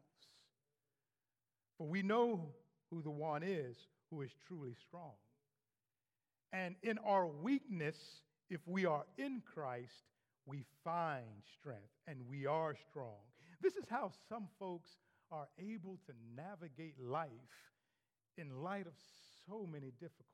for 1.78 1.88
we 1.88 2.02
know 2.02 2.54
who 2.90 3.02
the 3.02 3.12
one 3.12 3.44
is 3.44 3.76
who 4.10 4.22
is 4.22 4.32
truly 4.48 4.76
strong. 4.88 5.14
And 6.52 6.76
in 6.84 7.00
our 7.00 7.28
weakness, 7.28 7.98
if 8.50 8.62
we 8.68 8.86
are 8.86 9.06
in 9.18 9.42
Christ, 9.54 9.92
we 10.46 10.66
find 10.84 11.42
strength 11.60 11.82
and 12.08 12.20
we 12.28 12.46
are 12.46 12.76
strong. 12.90 13.18
This 13.64 13.78
is 13.78 13.86
how 13.90 14.12
some 14.28 14.50
folks 14.60 14.90
are 15.32 15.48
able 15.58 15.98
to 16.06 16.14
navigate 16.36 17.00
life 17.00 17.30
in 18.38 18.62
light 18.62 18.88
of 18.88 18.94
so 19.48 19.66
many 19.66 19.92
difficulties. 20.02 20.28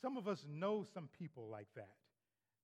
Some 0.00 0.16
of 0.16 0.26
us 0.26 0.46
know 0.48 0.86
some 0.94 1.10
people 1.18 1.46
like 1.50 1.68
that. 1.76 1.92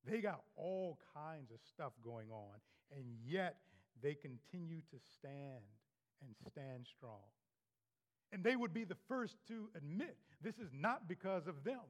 They 0.08 0.22
got 0.22 0.40
all 0.56 0.98
kinds 1.14 1.50
of 1.50 1.58
stuff 1.68 1.92
going 2.02 2.30
on, 2.30 2.54
and 2.96 3.04
yet 3.26 3.56
they 4.02 4.14
continue 4.14 4.80
to 4.90 4.96
stand 5.18 5.64
and 6.22 6.34
stand 6.50 6.86
strong. 6.96 7.28
And 8.32 8.42
they 8.42 8.56
would 8.56 8.72
be 8.72 8.84
the 8.84 8.96
first 9.06 9.36
to 9.48 9.68
admit 9.76 10.16
this 10.42 10.54
is 10.54 10.70
not 10.72 11.08
because 11.08 11.46
of 11.46 11.62
them. 11.62 11.80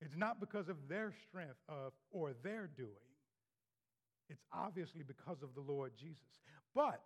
It's 0.00 0.16
not 0.16 0.40
because 0.40 0.70
of 0.70 0.76
their 0.88 1.12
strength 1.28 1.58
of, 1.68 1.92
or 2.10 2.32
their 2.42 2.66
doing. 2.66 3.11
It's 4.32 4.44
obviously 4.50 5.02
because 5.02 5.42
of 5.42 5.54
the 5.54 5.60
Lord 5.60 5.92
Jesus. 6.00 6.40
But 6.74 7.04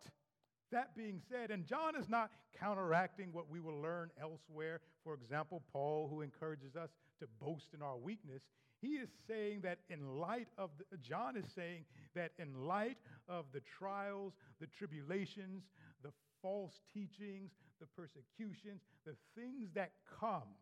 that 0.71 0.97
being 0.97 1.21
said, 1.29 1.51
and 1.51 1.67
John 1.67 1.97
is 1.97 2.09
not 2.09 2.31
counteracting 2.57 3.33
what 3.33 3.51
we 3.51 3.59
will 3.59 3.83
learn 3.83 4.11
elsewhere. 4.21 4.81
For 5.03 5.15
example, 5.15 5.65
Paul, 5.73 6.09
who 6.09 6.23
encourages 6.23 6.77
us 6.77 6.91
to 7.19 7.27
boast 7.41 7.75
in 7.75 7.83
our 7.83 7.97
weakness, 7.97 8.43
He 8.81 8.95
is 8.95 9.09
saying 9.27 9.63
that 9.63 9.81
in 9.91 10.21
light 10.21 10.47
of, 10.57 10.71
the, 10.79 10.97
John 10.99 11.37
is 11.37 11.47
saying 11.53 11.85
that 12.15 12.31
in 12.39 12.67
light 12.67 12.99
of 13.29 13.47
the 13.53 13.63
trials, 13.79 14.35
the 14.61 14.69
tribulations, 14.69 15.65
the 16.05 16.13
false 16.41 16.81
teachings, 16.95 17.51
the 17.81 17.87
persecutions, 17.87 18.83
the 19.05 19.17
things 19.35 19.71
that 19.75 19.91
come 20.21 20.55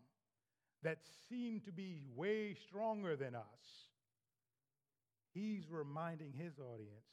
that 0.83 0.98
seem 1.29 1.61
to 1.61 1.72
be 1.72 1.98
way 2.14 2.55
stronger 2.66 3.16
than 3.16 3.35
us, 3.35 3.90
he's 5.35 5.64
reminding 5.70 6.33
his 6.33 6.53
audience 6.59 7.11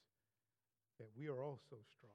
that 0.99 1.07
we 1.17 1.27
are 1.27 1.43
also 1.43 1.77
strong. 1.97 2.13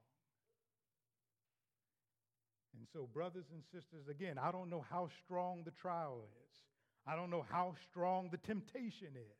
And 2.78 2.86
so, 2.92 3.08
brothers 3.12 3.46
and 3.52 3.62
sisters, 3.72 4.08
again, 4.08 4.38
I 4.38 4.52
don't 4.52 4.70
know 4.70 4.84
how 4.88 5.08
strong 5.24 5.62
the 5.64 5.70
trial 5.72 6.20
is. 6.22 6.56
I 7.06 7.16
don't 7.16 7.30
know 7.30 7.44
how 7.50 7.74
strong 7.90 8.28
the 8.30 8.38
temptation 8.38 9.08
is. 9.14 9.38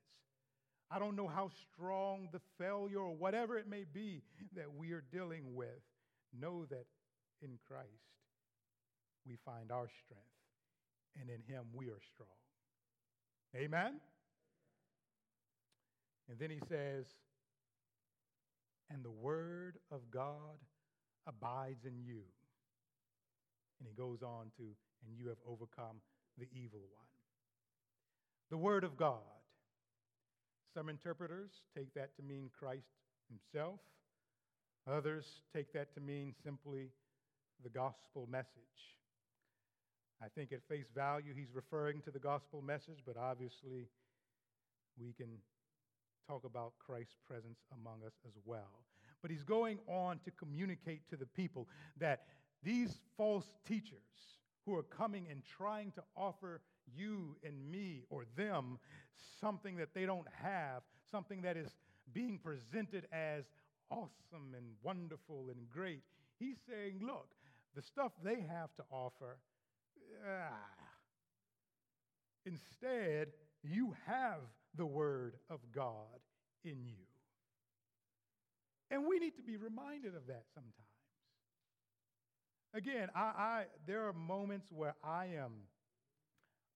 I 0.91 0.99
don't 0.99 1.17
know 1.17 1.27
how 1.27 1.51
strong 1.73 2.29
the 2.33 2.41
failure 2.59 3.01
or 3.01 3.15
whatever 3.15 3.59
it 3.59 3.69
may 3.69 3.85
be 3.93 4.23
that 4.55 4.73
we 4.77 4.93
are 4.93 5.03
dealing 5.13 5.55
with. 5.55 5.83
Know 6.39 6.65
that 6.67 6.87
in 7.43 7.59
Christ 7.67 7.89
we 9.27 9.37
find 9.45 9.73
our 9.73 9.89
strength, 10.05 10.25
and 11.21 11.29
in 11.29 11.43
Him 11.53 11.65
we 11.75 11.87
are 11.87 12.01
strong. 12.15 12.29
Amen? 13.55 14.01
And 16.29 16.39
then 16.39 16.51
he 16.51 16.61
says, 16.69 17.07
and 18.91 19.05
the 19.05 19.11
word 19.11 19.79
of 19.91 20.11
God 20.11 20.59
abides 21.27 21.85
in 21.85 21.99
you. 21.99 22.23
And 23.79 23.89
he 23.89 23.95
goes 23.95 24.23
on 24.23 24.47
to, 24.57 24.63
and 24.63 25.17
you 25.17 25.29
have 25.29 25.39
overcome 25.47 26.01
the 26.39 26.47
evil 26.53 26.81
one. 26.95 27.07
The 28.51 28.57
word 28.57 28.85
of 28.85 28.97
God. 28.97 29.21
Some 30.75 30.89
interpreters 30.89 31.51
take 31.77 31.93
that 31.95 32.17
to 32.17 32.23
mean 32.23 32.51
Christ 32.57 32.87
himself. 33.29 33.81
Others 34.91 35.25
take 35.55 35.73
that 35.73 35.95
to 35.95 36.01
mean 36.01 36.35
simply 36.45 36.91
the 37.63 37.71
gospel 37.71 38.29
message. 38.31 38.47
I 40.23 40.29
think 40.29 40.53
at 40.53 40.61
face 40.69 40.87
value, 40.95 41.35
he's 41.35 41.53
referring 41.55 42.01
to 42.03 42.11
the 42.11 42.19
gospel 42.19 42.63
message, 42.63 43.03
but 43.05 43.17
obviously 43.17 43.89
we 44.99 45.13
can 45.13 45.29
talk 46.27 46.45
about 46.45 46.73
Christ's 46.79 47.17
presence 47.27 47.59
among 47.73 48.05
us 48.07 48.15
as 48.27 48.35
well. 48.45 48.85
But 49.23 49.31
he's 49.31 49.43
going 49.43 49.79
on 49.89 50.21
to 50.25 50.31
communicate 50.31 51.09
to 51.11 51.17
the 51.17 51.27
people 51.27 51.69
that 51.99 52.25
these 52.63 53.01
false 53.17 53.47
teachers 53.67 53.99
who 54.65 54.75
are 54.77 54.83
coming 54.83 55.27
and 55.31 55.43
trying 55.45 55.93
to 55.93 56.03
offer 56.17 56.61
you 56.95 57.37
and 57.45 57.71
me 57.71 58.03
or 58.11 58.25
them 58.37 58.79
something 59.41 59.77
that 59.77 59.95
they 59.95 60.07
don't 60.07 60.27
have, 60.43 60.83
something 61.11 61.43
that 61.43 61.57
is 61.57 61.69
being 62.13 62.39
presented 62.39 63.07
as 63.13 63.45
awesome 63.91 64.55
and 64.57 64.67
wonderful 64.83 65.47
and 65.51 65.69
great. 65.71 66.03
He's 66.39 66.57
saying, 66.69 67.01
look, 67.03 67.29
the 67.75 67.83
stuff 67.83 68.13
they 68.23 68.41
have 68.49 68.75
to 68.77 68.85
offer, 68.91 69.39
ah, 70.27 70.53
instead, 72.45 73.29
you 73.63 73.95
have 74.07 74.41
the 74.77 74.87
Word 74.87 75.35
of 75.51 75.61
God 75.75 76.21
in 76.65 76.85
you. 76.85 77.05
And 78.91 79.07
we 79.07 79.19
need 79.19 79.37
to 79.37 79.43
be 79.43 79.57
reminded 79.57 80.15
of 80.15 80.27
that 80.29 80.45
sometimes. 80.55 80.73
Again, 82.75 83.09
I, 83.15 83.21
I, 83.21 83.65
there 83.87 84.07
are 84.07 84.13
moments 84.13 84.71
where 84.71 84.95
I 85.03 85.27
am, 85.27 85.53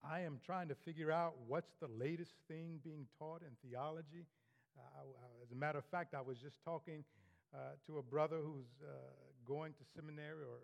I 0.02 0.20
am 0.20 0.40
trying 0.44 0.68
to 0.68 0.74
figure 0.74 1.12
out 1.12 1.34
what's 1.46 1.70
the 1.80 1.88
latest 1.88 2.32
thing 2.48 2.80
being 2.82 3.06
taught 3.18 3.42
in 3.42 3.54
theology. 3.68 4.26
Uh, 4.78 5.02
as 5.44 5.52
a 5.52 5.54
matter 5.54 5.78
of 5.78 5.84
fact, 5.84 6.14
I 6.14 6.22
was 6.22 6.38
just 6.38 6.56
talking 6.64 7.04
uh, 7.54 7.76
to 7.86 7.98
a 7.98 8.02
brother 8.02 8.38
who's 8.42 8.70
uh, 8.82 8.92
going 9.46 9.72
to 9.74 9.84
seminary 9.94 10.42
or 10.42 10.58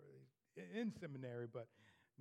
in 0.73 0.91
seminary, 0.99 1.47
but 1.51 1.67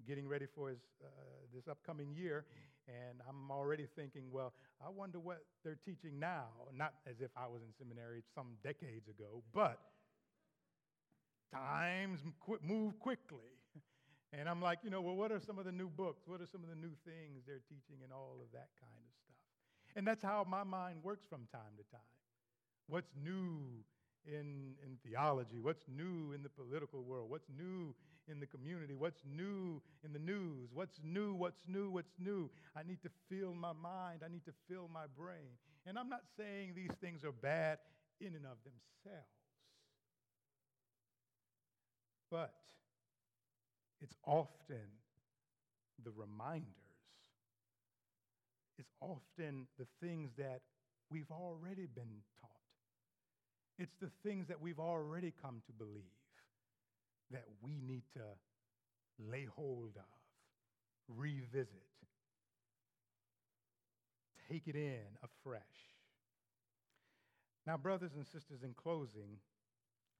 getting 0.06 0.28
ready 0.28 0.46
for 0.54 0.68
his, 0.68 0.78
uh, 1.02 1.08
this 1.54 1.68
upcoming 1.68 2.14
year. 2.14 2.44
And 2.88 3.20
I'm 3.28 3.50
already 3.50 3.86
thinking, 3.96 4.24
well, 4.30 4.52
I 4.84 4.90
wonder 4.90 5.18
what 5.18 5.42
they're 5.64 5.78
teaching 5.84 6.20
now. 6.20 6.46
Not 6.74 6.94
as 7.06 7.20
if 7.20 7.30
I 7.36 7.46
was 7.46 7.62
in 7.62 7.72
seminary 7.78 8.22
some 8.34 8.54
decades 8.62 9.08
ago, 9.08 9.42
but 9.52 9.80
times 11.52 12.20
move 12.62 12.98
quickly. 12.98 13.50
And 14.32 14.50
I'm 14.50 14.60
like, 14.60 14.80
you 14.82 14.90
know, 14.90 15.00
well, 15.00 15.14
what 15.14 15.30
are 15.30 15.40
some 15.40 15.58
of 15.58 15.64
the 15.64 15.72
new 15.72 15.88
books? 15.88 16.24
What 16.26 16.40
are 16.42 16.46
some 16.50 16.62
of 16.62 16.68
the 16.68 16.74
new 16.74 16.92
things 17.06 17.46
they're 17.46 17.62
teaching 17.70 18.02
and 18.02 18.12
all 18.12 18.36
of 18.42 18.50
that 18.52 18.68
kind 18.82 19.00
of 19.06 19.12
stuff? 19.22 19.38
And 19.94 20.06
that's 20.06 20.22
how 20.22 20.44
my 20.46 20.64
mind 20.64 20.98
works 21.02 21.24
from 21.30 21.46
time 21.52 21.72
to 21.78 21.84
time. 21.90 22.12
What's 22.88 23.14
new 23.16 23.82
in, 24.26 24.74
in 24.84 24.98
theology? 25.06 25.60
What's 25.62 25.84
new 25.88 26.32
in 26.34 26.42
the 26.42 26.50
political 26.50 27.02
world? 27.02 27.30
What's 27.30 27.48
new 27.56 27.94
in 28.28 28.40
the 28.40 28.46
community? 28.46 28.94
What's 28.94 29.22
new 29.24 29.80
in 30.04 30.12
the 30.12 30.18
news? 30.18 30.70
What's 30.72 30.98
new? 31.02 31.34
What's 31.34 31.62
new? 31.66 31.90
What's 31.90 32.14
new? 32.18 32.50
I 32.76 32.82
need 32.82 33.02
to 33.02 33.10
fill 33.28 33.54
my 33.54 33.72
mind. 33.72 34.22
I 34.24 34.28
need 34.28 34.44
to 34.46 34.52
fill 34.68 34.88
my 34.92 35.06
brain. 35.18 35.58
And 35.86 35.98
I'm 35.98 36.08
not 36.08 36.22
saying 36.36 36.72
these 36.74 36.90
things 37.00 37.24
are 37.24 37.32
bad 37.32 37.78
in 38.20 38.28
and 38.28 38.44
of 38.46 38.56
themselves. 38.64 39.26
But 42.30 42.54
it's 44.00 44.16
often 44.24 44.90
the 46.04 46.10
reminders, 46.10 46.66
it's 48.78 48.92
often 49.00 49.66
the 49.78 49.86
things 50.00 50.30
that 50.36 50.60
we've 51.10 51.30
already 51.30 51.86
been 51.86 52.22
taught. 52.40 52.50
It's 53.78 53.94
the 54.00 54.10
things 54.22 54.48
that 54.48 54.60
we've 54.60 54.80
already 54.80 55.32
come 55.42 55.62
to 55.66 55.72
believe 55.72 56.15
that 57.30 57.44
we 57.62 57.80
need 57.80 58.02
to 58.14 58.22
lay 59.30 59.46
hold 59.56 59.96
of, 59.96 61.16
revisit, 61.16 61.68
take 64.50 64.68
it 64.68 64.76
in 64.76 65.00
afresh. 65.22 65.62
Now, 67.66 67.76
brothers 67.76 68.12
and 68.14 68.24
sisters, 68.24 68.62
in 68.62 68.74
closing, 68.74 69.38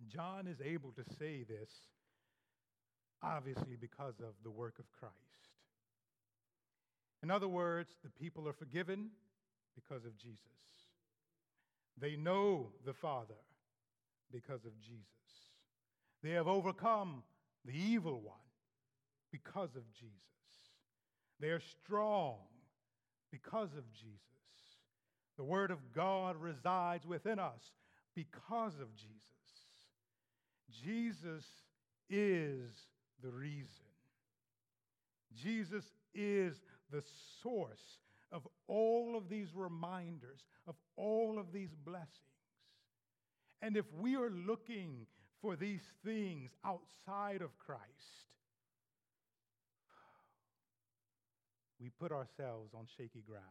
John 0.08 0.46
is 0.46 0.60
able 0.60 0.92
to 0.92 1.04
say 1.18 1.44
this 1.44 1.70
obviously 3.22 3.76
because 3.80 4.14
of 4.20 4.34
the 4.42 4.50
work 4.50 4.78
of 4.78 4.84
Christ. 4.92 5.14
In 7.22 7.30
other 7.30 7.48
words, 7.48 7.90
the 8.04 8.10
people 8.10 8.46
are 8.48 8.52
forgiven 8.52 9.08
because 9.74 10.04
of 10.04 10.16
Jesus. 10.16 10.40
They 11.98 12.16
know 12.16 12.68
the 12.84 12.92
Father 12.92 13.34
because 14.30 14.64
of 14.64 14.78
Jesus. 14.80 15.06
They 16.26 16.32
have 16.32 16.48
overcome 16.48 17.22
the 17.64 17.72
evil 17.72 18.20
one 18.20 18.34
because 19.30 19.76
of 19.76 19.88
Jesus. 19.92 20.10
They 21.38 21.50
are 21.50 21.60
strong 21.60 22.38
because 23.30 23.68
of 23.78 23.92
Jesus. 23.92 24.18
The 25.36 25.44
Word 25.44 25.70
of 25.70 25.92
God 25.94 26.34
resides 26.36 27.06
within 27.06 27.38
us 27.38 27.70
because 28.16 28.72
of 28.80 28.92
Jesus. 28.96 29.12
Jesus 30.82 31.44
is 32.10 32.72
the 33.22 33.30
reason. 33.30 33.86
Jesus 35.32 35.84
is 36.12 36.60
the 36.90 37.04
source 37.40 38.00
of 38.32 38.48
all 38.66 39.16
of 39.16 39.28
these 39.28 39.54
reminders, 39.54 40.40
of 40.66 40.74
all 40.96 41.38
of 41.38 41.52
these 41.52 41.76
blessings. 41.84 42.10
And 43.62 43.76
if 43.76 43.84
we 43.92 44.16
are 44.16 44.30
looking 44.30 45.06
for 45.40 45.56
these 45.56 45.82
things 46.04 46.50
outside 46.64 47.42
of 47.42 47.56
Christ, 47.58 47.82
we 51.80 51.90
put 51.90 52.12
ourselves 52.12 52.72
on 52.74 52.86
shaky 52.96 53.22
grounds. 53.26 53.44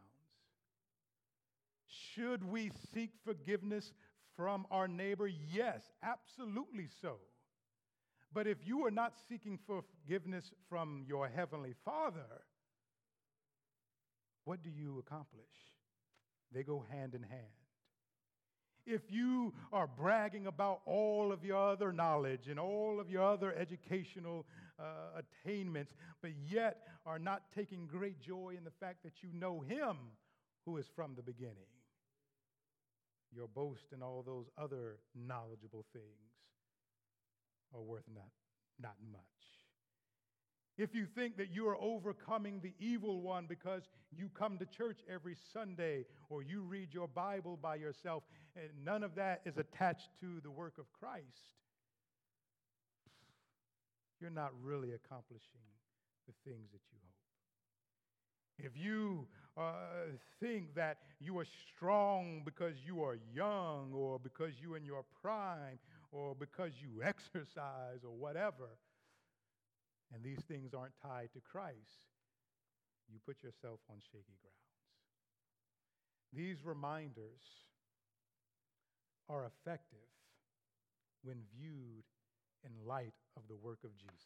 Should 1.87 2.43
we 2.43 2.71
seek 2.93 3.11
forgiveness 3.23 3.91
from 4.35 4.65
our 4.71 4.87
neighbor? 4.87 5.27
Yes, 5.27 5.81
absolutely 6.03 6.87
so. 7.01 7.17
But 8.33 8.47
if 8.47 8.57
you 8.65 8.85
are 8.85 8.91
not 8.91 9.13
seeking 9.29 9.59
forgiveness 9.65 10.51
from 10.69 11.05
your 11.07 11.29
heavenly 11.29 11.73
Father, 11.85 12.43
what 14.43 14.61
do 14.61 14.69
you 14.69 14.99
accomplish? 14.99 15.45
They 16.51 16.63
go 16.63 16.83
hand 16.91 17.15
in 17.15 17.23
hand. 17.23 17.64
If 18.85 19.01
you 19.09 19.53
are 19.73 19.87
bragging 19.87 20.47
about 20.47 20.81
all 20.85 21.31
of 21.31 21.43
your 21.43 21.71
other 21.71 21.91
knowledge 21.91 22.47
and 22.47 22.59
all 22.59 22.99
of 22.99 23.09
your 23.09 23.23
other 23.23 23.53
educational 23.53 24.45
uh, 24.79 25.21
attainments, 25.43 25.93
but 26.21 26.31
yet 26.47 26.87
are 27.05 27.19
not 27.19 27.43
taking 27.55 27.87
great 27.87 28.21
joy 28.21 28.53
in 28.57 28.63
the 28.63 28.71
fact 28.79 29.03
that 29.03 29.23
you 29.23 29.29
know 29.33 29.61
Him 29.61 29.97
who 30.65 30.77
is 30.77 30.85
from 30.95 31.15
the 31.15 31.23
beginning, 31.23 31.71
your 33.31 33.47
boast 33.47 33.85
and 33.91 34.03
all 34.03 34.23
those 34.25 34.45
other 34.57 34.97
knowledgeable 35.15 35.85
things 35.91 36.03
are 37.73 37.81
worth 37.81 38.05
not, 38.13 38.29
not 38.79 38.95
much. 39.11 39.54
If 40.77 40.93
you 40.93 41.05
think 41.05 41.37
that 41.37 41.53
you 41.53 41.67
are 41.67 41.77
overcoming 41.77 42.59
the 42.61 42.73
evil 42.79 43.21
one 43.21 43.45
because 43.47 43.83
you 44.11 44.29
come 44.37 44.57
to 44.57 44.65
church 44.65 44.99
every 45.09 45.35
Sunday 45.53 46.05
or 46.29 46.43
you 46.43 46.61
read 46.61 46.93
your 46.93 47.07
Bible 47.07 47.57
by 47.61 47.75
yourself, 47.75 48.23
and 48.55 48.69
none 48.83 49.03
of 49.03 49.15
that 49.15 49.41
is 49.45 49.57
attached 49.57 50.09
to 50.19 50.41
the 50.43 50.51
work 50.51 50.77
of 50.77 50.85
Christ, 50.91 51.23
you're 54.19 54.29
not 54.29 54.51
really 54.61 54.91
accomplishing 54.93 55.61
the 56.27 56.33
things 56.49 56.71
that 56.71 56.81
you 56.91 56.97
hope. 57.01 57.15
If 58.57 58.77
you 58.77 59.27
uh, 59.57 60.11
think 60.41 60.75
that 60.75 60.99
you 61.19 61.37
are 61.39 61.45
strong 61.75 62.41
because 62.43 62.75
you 62.85 63.03
are 63.03 63.17
young 63.33 63.91
or 63.93 64.19
because 64.19 64.53
you're 64.61 64.77
in 64.77 64.85
your 64.85 65.03
prime 65.21 65.79
or 66.11 66.35
because 66.35 66.71
you 66.81 67.03
exercise 67.03 68.03
or 68.03 68.11
whatever, 68.11 68.69
and 70.13 70.23
these 70.23 70.43
things 70.47 70.73
aren't 70.73 70.93
tied 71.01 71.29
to 71.33 71.41
Christ, 71.41 72.05
you 73.11 73.19
put 73.25 73.43
yourself 73.43 73.79
on 73.89 73.97
shaky 74.11 74.37
grounds. 74.41 74.55
These 76.33 76.65
reminders 76.65 77.41
are 79.29 79.45
effective 79.45 80.09
when 81.23 81.37
viewed 81.57 82.03
in 82.63 82.87
light 82.87 83.13
of 83.37 83.43
the 83.47 83.55
work 83.55 83.79
of 83.83 83.95
Jesus. 83.97 84.19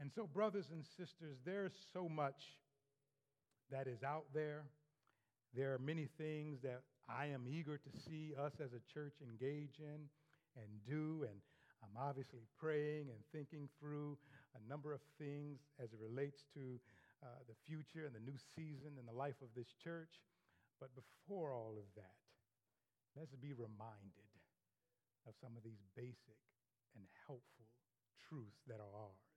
And 0.00 0.10
so, 0.14 0.26
brothers 0.26 0.66
and 0.72 0.84
sisters, 0.84 1.38
there's 1.44 1.72
so 1.92 2.08
much 2.08 2.56
that 3.70 3.86
is 3.86 4.02
out 4.02 4.26
there. 4.32 4.64
There 5.54 5.74
are 5.74 5.78
many 5.78 6.08
things 6.18 6.60
that 6.62 6.82
I 7.08 7.26
am 7.26 7.46
eager 7.48 7.78
to 7.78 7.90
see 8.08 8.32
us 8.38 8.52
as 8.62 8.72
a 8.72 8.92
church 8.92 9.14
engage 9.22 9.78
in 9.78 10.08
and 10.56 10.68
do. 10.86 11.26
And 11.28 11.40
I'm 11.82 11.96
obviously 11.96 12.46
praying 12.58 13.10
and 13.10 13.20
thinking 13.32 13.68
through 13.78 14.18
a 14.56 14.62
number 14.68 14.92
of 14.92 15.00
things 15.18 15.60
as 15.78 15.92
it 15.92 16.00
relates 16.00 16.44
to 16.54 16.80
uh, 17.22 17.42
the 17.46 17.58
future 17.66 18.06
and 18.06 18.14
the 18.14 18.22
new 18.22 18.38
season 18.54 18.98
and 18.98 19.06
the 19.06 19.14
life 19.14 19.38
of 19.42 19.50
this 19.54 19.70
church. 19.82 20.22
But 20.80 20.94
before 20.94 21.54
all 21.54 21.74
of 21.78 21.86
that, 21.94 22.18
let's 23.18 23.34
be 23.34 23.52
reminded 23.54 24.30
of 25.26 25.34
some 25.42 25.54
of 25.58 25.62
these 25.62 25.82
basic 25.94 26.38
and 26.94 27.04
helpful 27.26 27.68
truths 28.28 28.62
that 28.66 28.78
are 28.78 28.94
ours. 28.94 29.34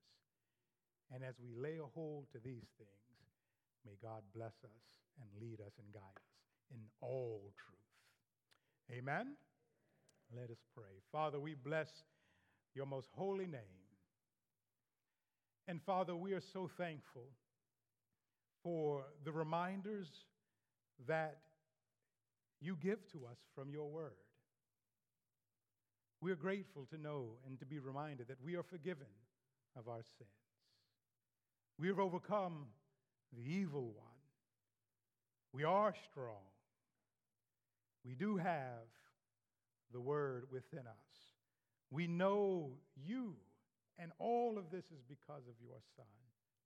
And 1.13 1.23
as 1.23 1.35
we 1.41 1.51
lay 1.57 1.77
a 1.77 1.89
hold 1.93 2.31
to 2.31 2.39
these 2.39 2.69
things, 2.77 3.09
may 3.85 3.97
God 4.01 4.21
bless 4.33 4.55
us 4.63 4.85
and 5.19 5.27
lead 5.41 5.59
us 5.59 5.73
and 5.77 5.91
guide 5.91 6.15
us 6.15 6.37
in 6.71 6.81
all 7.01 7.51
truth. 7.57 8.97
Amen? 8.97 9.35
Let 10.35 10.49
us 10.49 10.63
pray. 10.73 11.03
Father, 11.11 11.39
we 11.39 11.55
bless 11.55 11.89
your 12.75 12.85
most 12.85 13.09
holy 13.15 13.45
name. 13.45 13.81
And 15.67 15.81
Father, 15.81 16.15
we 16.15 16.33
are 16.33 16.41
so 16.41 16.69
thankful 16.77 17.29
for 18.63 19.05
the 19.23 19.31
reminders 19.31 20.07
that 21.07 21.37
you 22.61 22.77
give 22.81 22.99
to 23.11 23.25
us 23.25 23.37
from 23.55 23.71
your 23.71 23.89
word. 23.89 24.11
We 26.21 26.31
are 26.31 26.35
grateful 26.35 26.85
to 26.91 27.01
know 27.01 27.37
and 27.47 27.59
to 27.59 27.65
be 27.65 27.79
reminded 27.79 28.27
that 28.27 28.43
we 28.43 28.55
are 28.55 28.63
forgiven 28.63 29.07
of 29.77 29.87
our 29.87 30.03
sins. 30.17 30.29
We 31.79 31.87
have 31.87 31.99
overcome 31.99 32.67
the 33.35 33.41
evil 33.41 33.85
one. 33.85 34.11
We 35.53 35.63
are 35.63 35.95
strong. 36.11 36.45
We 38.05 38.13
do 38.13 38.37
have 38.37 38.87
the 39.91 39.99
word 39.99 40.45
within 40.51 40.81
us. 40.81 41.30
We 41.91 42.07
know 42.07 42.71
you, 42.95 43.35
and 43.99 44.11
all 44.17 44.57
of 44.57 44.71
this 44.71 44.85
is 44.85 45.03
because 45.07 45.43
of 45.47 45.55
your 45.61 45.77
Son, 45.97 46.05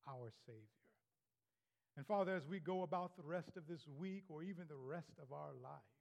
our 0.07 0.31
Savior. 0.45 0.61
And 1.97 2.05
Father, 2.05 2.35
as 2.35 2.45
we 2.45 2.59
go 2.59 2.83
about 2.83 3.17
the 3.17 3.23
rest 3.23 3.57
of 3.57 3.67
this 3.67 3.81
week 3.97 4.25
or 4.29 4.43
even 4.43 4.65
the 4.67 4.75
rest 4.75 5.11
of 5.19 5.31
our 5.33 5.53
life, 5.63 5.95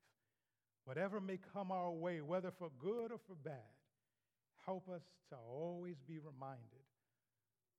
whatever 0.85 1.21
may 1.21 1.39
come 1.55 1.73
our 1.73 1.91
way, 1.91 2.21
whether 2.21 2.51
for 2.51 2.69
good 2.79 3.13
or 3.13 3.21
for 3.27 3.35
bad, 3.43 3.73
help 4.67 4.89
us 4.89 5.03
to 5.31 5.37
always 5.37 5.97
be 6.07 6.19
reminded 6.19 6.85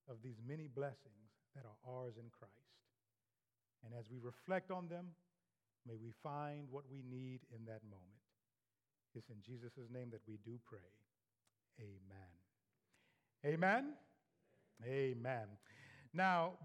of 0.10 0.17
these 0.23 0.41
many 0.47 0.67
blessings 0.67 1.29
that 1.55 1.65
are 1.65 1.93
ours 1.93 2.15
in 2.17 2.29
Christ. 2.29 2.53
And 3.86 3.93
as 3.93 4.10
we 4.10 4.17
reflect 4.17 4.71
on 4.71 4.88
them, 4.88 5.13
may 5.86 5.95
we 5.95 6.12
find 6.23 6.67
what 6.71 6.86
we 6.89 7.03
need 7.03 7.41
in 7.53 7.65
that 7.65 7.84
moment. 7.84 8.25
It's 9.13 9.29
in 9.29 9.41
Jesus' 9.45 9.77
name 9.93 10.10
that 10.12 10.25
we 10.27 10.38
do 10.43 10.58
pray. 10.65 10.89
Amen. 11.79 12.31
Amen. 13.45 13.93
Amen. 14.85 15.47
Now, 16.13 16.57